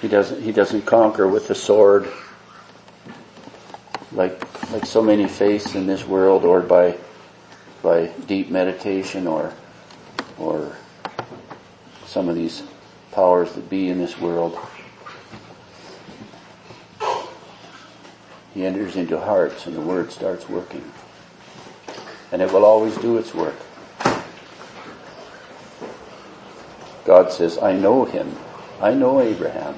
He 0.00 0.08
doesn't, 0.08 0.42
he 0.42 0.50
doesn't 0.50 0.86
conquer 0.86 1.28
with 1.28 1.46
the 1.46 1.54
sword 1.54 2.10
like, 4.12 4.72
like 4.72 4.86
so 4.86 5.02
many 5.02 5.28
face 5.28 5.74
in 5.74 5.86
this 5.86 6.06
world 6.06 6.46
or 6.46 6.62
by, 6.62 6.96
by 7.82 8.06
deep 8.26 8.50
meditation 8.50 9.26
or, 9.26 9.54
or 10.38 10.76
some 12.06 12.28
of 12.28 12.34
these 12.34 12.62
powers 13.12 13.52
that 13.52 13.70
be 13.70 13.88
in 13.88 13.98
this 13.98 14.18
world. 14.18 14.58
He 18.54 18.66
enters 18.66 18.96
into 18.96 19.18
hearts 19.18 19.66
and 19.66 19.76
the 19.76 19.80
word 19.80 20.12
starts 20.12 20.48
working. 20.48 20.92
And 22.32 22.42
it 22.42 22.52
will 22.52 22.64
always 22.64 22.96
do 22.98 23.16
its 23.16 23.34
work. 23.34 23.56
God 27.04 27.32
says, 27.32 27.58
I 27.58 27.72
know 27.72 28.04
him. 28.04 28.36
I 28.80 28.94
know 28.94 29.20
Abraham. 29.20 29.74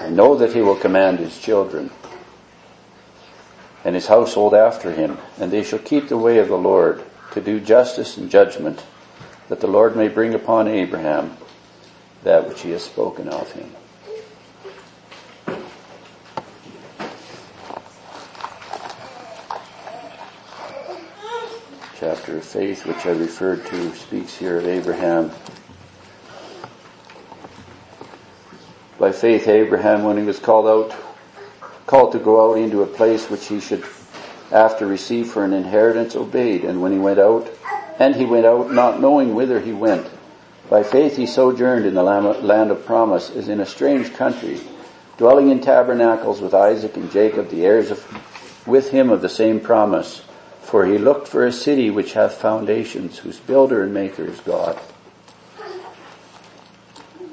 I 0.00 0.08
know 0.08 0.36
that 0.36 0.52
he 0.52 0.60
will 0.60 0.76
command 0.76 1.18
his 1.18 1.38
children. 1.38 1.90
And 3.84 3.94
his 3.94 4.08
household 4.08 4.54
after 4.54 4.92
him, 4.92 5.18
and 5.38 5.50
they 5.50 5.62
shall 5.62 5.78
keep 5.78 6.08
the 6.08 6.18
way 6.18 6.38
of 6.38 6.48
the 6.48 6.58
Lord 6.58 7.02
to 7.32 7.40
do 7.40 7.60
justice 7.60 8.16
and 8.16 8.30
judgment, 8.30 8.84
that 9.48 9.60
the 9.60 9.66
Lord 9.66 9.96
may 9.96 10.08
bring 10.08 10.34
upon 10.34 10.68
Abraham 10.68 11.36
that 12.22 12.46
which 12.48 12.62
he 12.62 12.70
has 12.70 12.82
spoken 12.82 13.28
of 13.28 13.50
him. 13.52 13.70
Chapter 21.98 22.38
of 22.38 22.44
faith, 22.44 22.86
which 22.86 23.04
I 23.06 23.10
referred 23.10 23.66
to, 23.66 23.94
speaks 23.94 24.36
here 24.36 24.58
of 24.58 24.66
Abraham. 24.66 25.30
By 28.98 29.12
faith, 29.12 29.48
Abraham, 29.48 30.04
when 30.04 30.16
he 30.16 30.24
was 30.24 30.38
called 30.38 30.66
out, 30.66 31.09
called 31.90 32.12
to 32.12 32.20
go 32.20 32.52
out 32.52 32.56
into 32.56 32.84
a 32.84 32.86
place 32.86 33.28
which 33.28 33.48
he 33.48 33.58
should 33.58 33.84
after 34.52 34.86
receive 34.86 35.26
for 35.26 35.44
an 35.44 35.52
inheritance, 35.52 36.14
obeyed. 36.14 36.64
And 36.64 36.80
when 36.80 36.92
he 36.92 36.98
went 36.98 37.18
out, 37.18 37.50
and 37.98 38.14
he 38.14 38.24
went 38.24 38.46
out 38.46 38.72
not 38.72 39.00
knowing 39.00 39.34
whither 39.34 39.58
he 39.58 39.72
went. 39.72 40.08
By 40.68 40.84
faith 40.84 41.16
he 41.16 41.26
sojourned 41.26 41.84
in 41.84 41.94
the 41.94 42.04
land 42.04 42.70
of 42.70 42.86
promise 42.86 43.28
as 43.30 43.48
in 43.48 43.58
a 43.58 43.66
strange 43.66 44.14
country, 44.14 44.60
dwelling 45.18 45.50
in 45.50 45.60
tabernacles 45.60 46.40
with 46.40 46.54
Isaac 46.54 46.96
and 46.96 47.10
Jacob, 47.10 47.48
the 47.48 47.66
heirs 47.66 47.90
of, 47.90 48.68
with 48.68 48.90
him 48.90 49.10
of 49.10 49.20
the 49.20 49.28
same 49.28 49.58
promise. 49.58 50.22
For 50.62 50.86
he 50.86 50.96
looked 50.96 51.26
for 51.26 51.44
a 51.44 51.52
city 51.52 51.90
which 51.90 52.12
hath 52.12 52.34
foundations, 52.34 53.18
whose 53.18 53.40
builder 53.40 53.82
and 53.82 53.92
maker 53.92 54.24
is 54.24 54.38
God. 54.38 54.78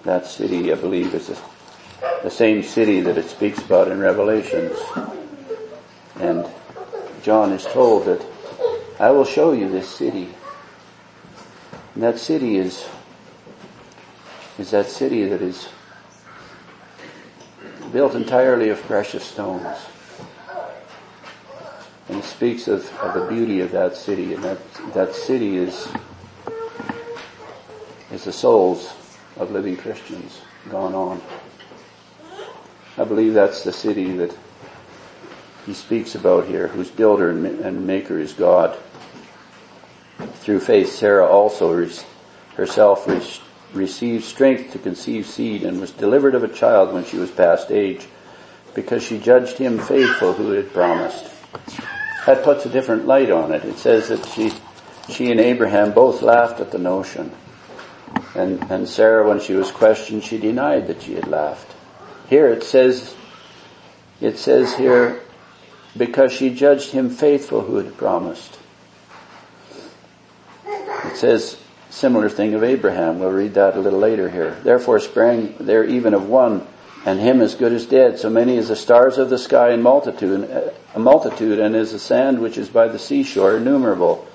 That 0.03 0.25
city, 0.25 0.71
I 0.71 0.75
believe, 0.75 1.13
is 1.13 1.29
the, 2.23 2.29
same 2.29 2.63
city 2.63 3.01
that 3.01 3.17
it 3.17 3.29
speaks 3.29 3.59
about 3.59 3.89
in 3.89 3.99
Revelations. 3.99 4.77
And 6.19 6.45
John 7.23 7.51
is 7.51 7.65
told 7.65 8.05
that 8.05 8.25
I 8.99 9.11
will 9.11 9.25
show 9.25 9.51
you 9.51 9.69
this 9.69 9.89
city. 9.89 10.29
And 11.93 12.03
that 12.03 12.19
city 12.19 12.57
is 12.57 12.87
is 14.57 14.71
that 14.71 14.87
city 14.87 15.23
that 15.25 15.41
is 15.41 15.69
built 17.91 18.15
entirely 18.15 18.69
of 18.69 18.81
precious 18.83 19.23
stones. 19.23 19.77
And 22.09 22.19
it 22.19 22.23
speaks 22.23 22.67
of, 22.67 22.91
of 22.99 23.13
the 23.13 23.27
beauty 23.27 23.59
of 23.61 23.71
that 23.71 23.95
city, 23.95 24.33
and 24.33 24.43
that, 24.43 24.59
that 24.93 25.13
city 25.13 25.57
is, 25.57 25.87
is 28.11 28.23
the 28.23 28.31
souls 28.31 28.93
of 29.35 29.51
living 29.51 29.77
Christians 29.77 30.41
gone 30.69 30.95
on. 30.95 31.21
I 32.97 33.03
believe 33.03 33.33
that's 33.33 33.63
the 33.63 33.73
city 33.73 34.11
that 34.17 34.35
he 35.65 35.73
speaks 35.73 36.15
about 36.15 36.47
here, 36.47 36.67
whose 36.67 36.89
builder 36.89 37.29
and 37.29 37.85
maker 37.85 38.17
is 38.17 38.33
God. 38.33 38.77
Through 40.17 40.61
faith, 40.61 40.91
Sarah 40.91 41.27
also 41.27 41.87
herself 42.55 43.07
received 43.73 44.23
strength 44.23 44.71
to 44.71 44.79
conceive 44.79 45.27
seed 45.27 45.63
and 45.63 45.79
was 45.79 45.91
delivered 45.91 46.33
of 46.33 46.43
a 46.43 46.47
child 46.47 46.93
when 46.93 47.05
she 47.05 47.17
was 47.17 47.29
past 47.29 47.69
age 47.69 48.07
because 48.73 49.03
she 49.03 49.19
judged 49.19 49.57
him 49.57 49.77
faithful 49.77 50.33
who 50.33 50.51
had 50.51 50.73
promised. 50.73 51.25
That 52.25 52.43
puts 52.43 52.65
a 52.65 52.69
different 52.69 53.05
light 53.05 53.29
on 53.29 53.51
it. 53.51 53.63
It 53.63 53.77
says 53.77 54.09
that 54.09 54.25
she, 54.27 54.51
she 55.09 55.31
and 55.31 55.39
Abraham 55.39 55.93
both 55.93 56.21
laughed 56.21 56.59
at 56.61 56.71
the 56.71 56.79
notion. 56.79 57.31
And, 58.33 58.63
and 58.71 58.87
Sarah, 58.87 59.27
when 59.27 59.39
she 59.39 59.53
was 59.53 59.71
questioned, 59.71 60.23
she 60.23 60.37
denied 60.37 60.87
that 60.87 61.03
she 61.03 61.13
had 61.13 61.27
laughed. 61.27 61.76
Here 62.29 62.47
it 62.49 62.63
says, 62.63 63.15
it 64.19 64.37
says 64.37 64.73
here, 64.75 65.21
because 65.95 66.31
she 66.31 66.53
judged 66.53 66.91
him 66.91 67.09
faithful 67.09 67.61
who 67.61 67.77
had 67.77 67.97
promised. 67.97 68.59
It 70.65 71.15
says, 71.15 71.57
Similar 71.89 72.29
thing 72.29 72.53
of 72.53 72.63
Abraham. 72.63 73.19
We'll 73.19 73.31
read 73.31 73.55
that 73.55 73.75
a 73.75 73.79
little 73.79 73.99
later 73.99 74.29
here. 74.29 74.51
Therefore 74.63 74.99
sprang 74.99 75.55
there 75.59 75.83
even 75.83 76.13
of 76.13 76.29
one, 76.29 76.67
and 77.05 77.19
him 77.19 77.41
as 77.41 77.55
good 77.55 77.71
as 77.71 77.85
dead, 77.85 78.19
so 78.19 78.29
many 78.29 78.57
as 78.57 78.67
the 78.67 78.75
stars 78.75 79.17
of 79.17 79.29
the 79.31 79.37
sky 79.37 79.71
in 79.71 79.81
multitude, 79.81 80.47
a 80.93 80.99
multitude, 80.99 81.59
and 81.59 81.75
as 81.75 81.93
the 81.93 81.99
sand 81.99 82.39
which 82.39 82.57
is 82.57 82.69
by 82.69 82.87
the 82.87 82.99
seashore, 82.99 83.57
innumerable. 83.57 84.27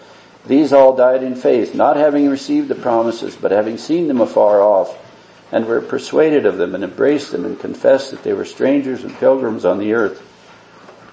These 0.46 0.72
all 0.72 0.96
died 0.96 1.22
in 1.22 1.36
faith, 1.36 1.74
not 1.74 1.96
having 1.96 2.28
received 2.28 2.66
the 2.66 2.74
promises, 2.74 3.36
but 3.36 3.52
having 3.52 3.78
seen 3.78 4.08
them 4.08 4.20
afar 4.20 4.60
off, 4.60 4.96
and 5.52 5.66
were 5.66 5.80
persuaded 5.80 6.46
of 6.46 6.56
them, 6.56 6.74
and 6.74 6.82
embraced 6.82 7.30
them, 7.30 7.44
and 7.44 7.60
confessed 7.60 8.10
that 8.10 8.22
they 8.24 8.32
were 8.32 8.44
strangers 8.44 9.04
and 9.04 9.14
pilgrims 9.18 9.64
on 9.64 9.78
the 9.78 9.92
earth. 9.92 10.20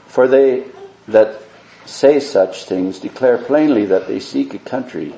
For 0.08 0.28
they 0.28 0.66
that 1.10 1.42
say 1.86 2.20
such 2.20 2.64
things 2.64 3.00
declare 3.00 3.38
plainly 3.38 3.86
that 3.86 4.08
they 4.08 4.20
seek 4.20 4.54
a 4.54 4.60
country. 4.60 5.14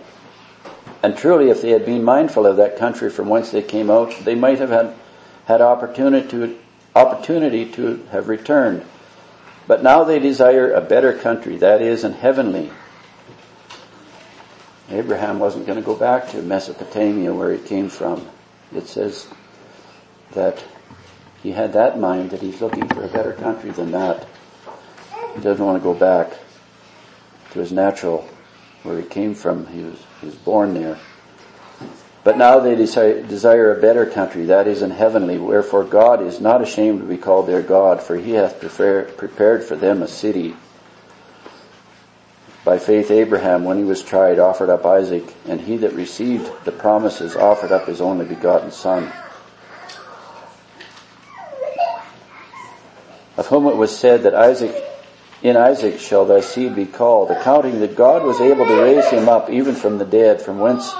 And 1.03 1.17
truly, 1.17 1.49
if 1.49 1.61
they 1.61 1.72
had 1.72 1.86
been 1.86 2.03
mindful 2.03 2.45
of 2.45 2.57
that 2.57 2.78
country 2.78 3.09
from 3.09 3.30
whence 3.30 3.51
they 3.51 3.61
came 3.61 3.89
out, 3.89 4.13
they 4.24 4.36
might 4.36 4.59
have 4.59 4.69
had, 4.69 4.93
had 5.45 5.61
opportunity 5.61 6.28
to, 6.30 6.57
opportunity 6.95 7.72
to 7.74 8.03
have 8.11 8.28
returned. 8.28 8.86
But 9.67 9.84
now 9.84 10.03
they 10.03 10.19
desire 10.19 10.72
a 10.72 10.82
better 10.82 11.13
country, 11.13 11.57
that 11.57 11.82
is, 11.82 12.03
an 12.03 12.13
heavenly. 12.13 12.72
Abraham 14.89 15.39
wasn't 15.39 15.65
going 15.65 15.78
to 15.78 15.86
go 15.86 15.95
back 15.95 16.30
to 16.32 16.41
Mesopotamia 16.41 17.34
where 17.34 17.53
he 17.53 17.59
came 17.59 17.89
from. 17.89 18.28
It 18.76 18.88
says 18.88 19.28
that 20.34 20.63
he 21.43 21.51
had 21.51 21.74
that 21.74 21.99
mind 21.99 22.32
that 22.32 22.41
he's 22.41 22.61
looking 22.61 22.88
for 22.88 23.03
a 23.03 23.07
better 23.07 23.34
country 23.34 23.72
than 23.72 23.91
that. 23.91 24.28
He 25.36 25.41
doesn't 25.41 25.65
want 25.65 25.78
to 25.78 25.84
go 25.84 25.93
back 25.93 26.32
to 27.51 27.59
his 27.59 27.72
natural 27.72 28.28
where 28.84 28.99
he 28.99 29.07
came 29.07 29.34
from. 29.36 29.67
He 29.67 29.84
was, 29.84 29.99
he 30.19 30.28
was 30.28 30.36
born 30.36 30.74
there. 30.74 30.97
But 32.24 32.38
now 32.38 32.59
they 32.59 32.76
desire, 32.76 33.24
desire 33.24 33.76
a 33.76 33.82
better 33.82 34.05
country, 34.05 34.45
that 34.45 34.67
is 34.67 34.84
in 34.84 34.91
heavenly, 34.91 35.39
wherefore 35.39 35.84
God 35.84 36.22
is 36.22 36.39
not 36.39 36.61
ashamed 36.61 36.99
to 36.99 37.05
be 37.05 37.17
called 37.17 37.47
their 37.47 37.63
God, 37.63 38.01
for 38.01 38.15
he 38.15 38.32
hath 38.32 38.59
prepared 38.59 39.63
for 39.63 39.76
them 39.76 40.03
a 40.03 40.07
city. 40.07 40.55
By 42.64 42.78
faith 42.78 43.09
Abraham, 43.09 43.64
when 43.64 43.78
he 43.78 43.84
was 43.84 44.03
tried, 44.03 44.38
offered 44.38 44.70
up 44.70 44.86
Isaac, 44.86 45.24
and 45.47 45.62
he 45.62 45.78
that 45.78 45.93
received 45.93 46.51
the 46.64 46.72
promises 46.72 47.36
offered 47.36 47.72
up 47.72 47.88
his 47.88 47.99
only 47.99 48.26
begotten 48.26 48.70
son. 48.72 49.12
Of 53.36 53.47
whom 53.47 53.66
it 53.66 53.76
was 53.76 53.97
said 53.97 54.24
that 54.24 54.36
Isaac 54.36 54.76
in 55.41 55.57
Isaac 55.57 55.99
shall 55.99 56.26
thy 56.26 56.41
seed 56.41 56.76
be 56.76 56.86
called, 56.86 57.32
accounting 57.32 57.80
that 57.80 57.95
God 57.95 58.24
was 58.24 58.39
able 58.39 58.68
to 58.68 58.82
raise 58.84 59.09
him 59.09 59.28
up 59.28 59.49
even 59.49 59.74
from 59.74 59.97
the 59.97 60.05
dead, 60.05 60.39
from 60.39 60.59
whence 60.59 60.93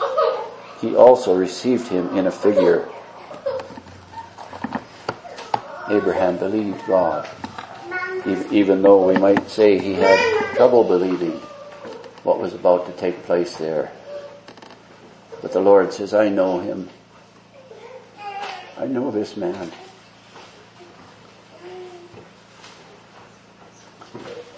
he 0.80 0.95
also 0.95 1.36
received 1.38 1.89
him 1.89 2.09
in 2.18 2.26
a 2.26 2.32
figure. 2.32 2.89
Abraham 5.89 6.38
believed 6.38 6.88
God, 6.88 7.30
even 8.26 8.82
though 8.82 9.05
we 9.07 9.18
might 9.18 9.47
say 9.47 9.78
he 9.78 9.93
had 9.93 10.55
trouble 10.55 10.84
believing 10.84 11.39
what 12.24 12.39
was 12.39 12.53
about 12.53 12.86
to 12.86 12.91
take 12.93 13.24
place 13.24 13.57
there. 13.57 13.91
But 15.41 15.53
the 15.53 15.59
Lord 15.59 15.91
says, 15.93 16.13
I 16.13 16.30
know 16.30 16.59
him. 16.59 16.89
I 18.78 18.86
know 18.86 19.11
this 19.11 19.36
man. 19.36 19.72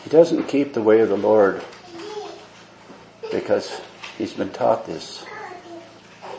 He 0.03 0.09
doesn't 0.09 0.47
keep 0.47 0.73
the 0.73 0.81
way 0.81 0.99
of 0.99 1.09
the 1.09 1.17
Lord 1.17 1.63
because 3.31 3.81
he's 4.17 4.33
been 4.33 4.51
taught 4.51 4.85
this 4.85 5.25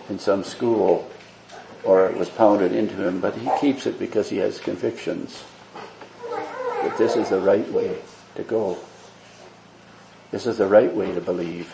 in 0.08 0.18
some 0.18 0.44
school 0.44 1.10
or 1.84 2.06
it 2.06 2.16
was 2.16 2.28
pounded 2.28 2.72
into 2.72 2.94
him, 2.94 3.20
but 3.20 3.34
he 3.34 3.50
keeps 3.60 3.86
it 3.86 3.98
because 3.98 4.30
he 4.30 4.38
has 4.38 4.58
convictions 4.58 5.44
that 6.82 6.96
this 6.96 7.16
is 7.16 7.30
the 7.30 7.40
right 7.40 7.70
way 7.72 7.98
to 8.34 8.42
go. 8.42 8.78
This 10.34 10.46
is 10.46 10.58
the 10.58 10.66
right 10.66 10.92
way 10.92 11.14
to 11.14 11.20
believe. 11.20 11.72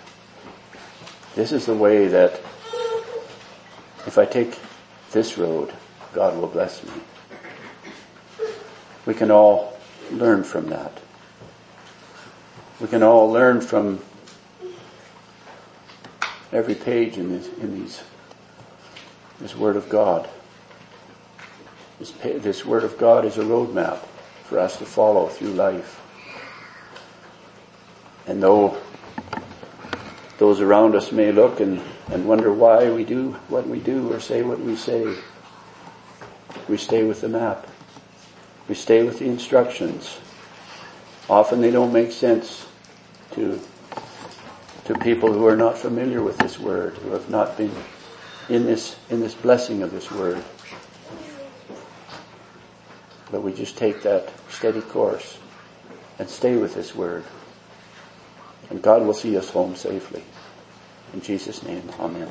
This 1.34 1.50
is 1.50 1.64
the 1.64 1.74
way 1.74 2.08
that 2.08 2.34
if 4.06 4.18
I 4.18 4.26
take 4.26 4.58
this 5.12 5.38
road, 5.38 5.72
God 6.12 6.36
will 6.36 6.46
bless 6.46 6.84
me. 6.84 6.92
We 9.06 9.14
can 9.14 9.30
all 9.30 9.78
learn 10.12 10.44
from 10.44 10.68
that. 10.68 11.00
We 12.82 12.88
can 12.88 13.02
all 13.02 13.30
learn 13.30 13.62
from 13.62 14.00
every 16.52 16.74
page 16.74 17.16
in, 17.16 17.30
this, 17.30 17.48
in 17.60 17.80
these, 17.80 18.02
this 19.40 19.56
Word 19.56 19.76
of 19.76 19.88
God. 19.88 20.28
This, 21.98 22.10
this 22.10 22.66
Word 22.66 22.84
of 22.84 22.98
God 22.98 23.24
is 23.24 23.38
a 23.38 23.42
roadmap 23.42 24.00
for 24.44 24.58
us 24.58 24.76
to 24.76 24.84
follow 24.84 25.28
through 25.28 25.54
life. 25.54 26.09
And 28.26 28.42
though 28.42 28.76
those 30.38 30.60
around 30.60 30.94
us 30.94 31.12
may 31.12 31.32
look 31.32 31.60
and, 31.60 31.80
and 32.10 32.26
wonder 32.26 32.52
why 32.52 32.90
we 32.90 33.04
do 33.04 33.32
what 33.48 33.66
we 33.66 33.78
do 33.78 34.12
or 34.12 34.20
say 34.20 34.42
what 34.42 34.60
we 34.60 34.76
say, 34.76 35.16
we 36.68 36.76
stay 36.76 37.04
with 37.04 37.20
the 37.20 37.28
map. 37.28 37.66
We 38.68 38.74
stay 38.74 39.02
with 39.02 39.18
the 39.18 39.26
instructions 39.26 40.20
Often 41.30 41.60
they 41.60 41.70
don't 41.70 41.92
make 41.92 42.10
sense 42.10 42.66
to, 43.34 43.60
to 44.86 44.98
people 44.98 45.32
who 45.32 45.46
are 45.46 45.56
not 45.56 45.78
familiar 45.78 46.20
with 46.20 46.36
this 46.38 46.58
word, 46.58 46.94
who 46.94 47.12
have 47.12 47.30
not 47.30 47.56
been 47.56 47.72
in 48.48 48.66
this, 48.66 48.96
in 49.10 49.20
this 49.20 49.36
blessing 49.36 49.84
of 49.84 49.92
this 49.92 50.10
word. 50.10 50.42
But 53.30 53.42
we 53.42 53.52
just 53.52 53.78
take 53.78 54.02
that 54.02 54.32
steady 54.48 54.80
course 54.80 55.38
and 56.18 56.28
stay 56.28 56.56
with 56.56 56.74
this 56.74 56.96
word. 56.96 57.22
And 58.70 58.82
God 58.82 59.02
will 59.02 59.14
see 59.14 59.36
us 59.36 59.50
home 59.50 59.76
safely. 59.76 60.22
In 61.12 61.20
Jesus' 61.20 61.62
name, 61.64 61.82
Amen. 61.98 62.30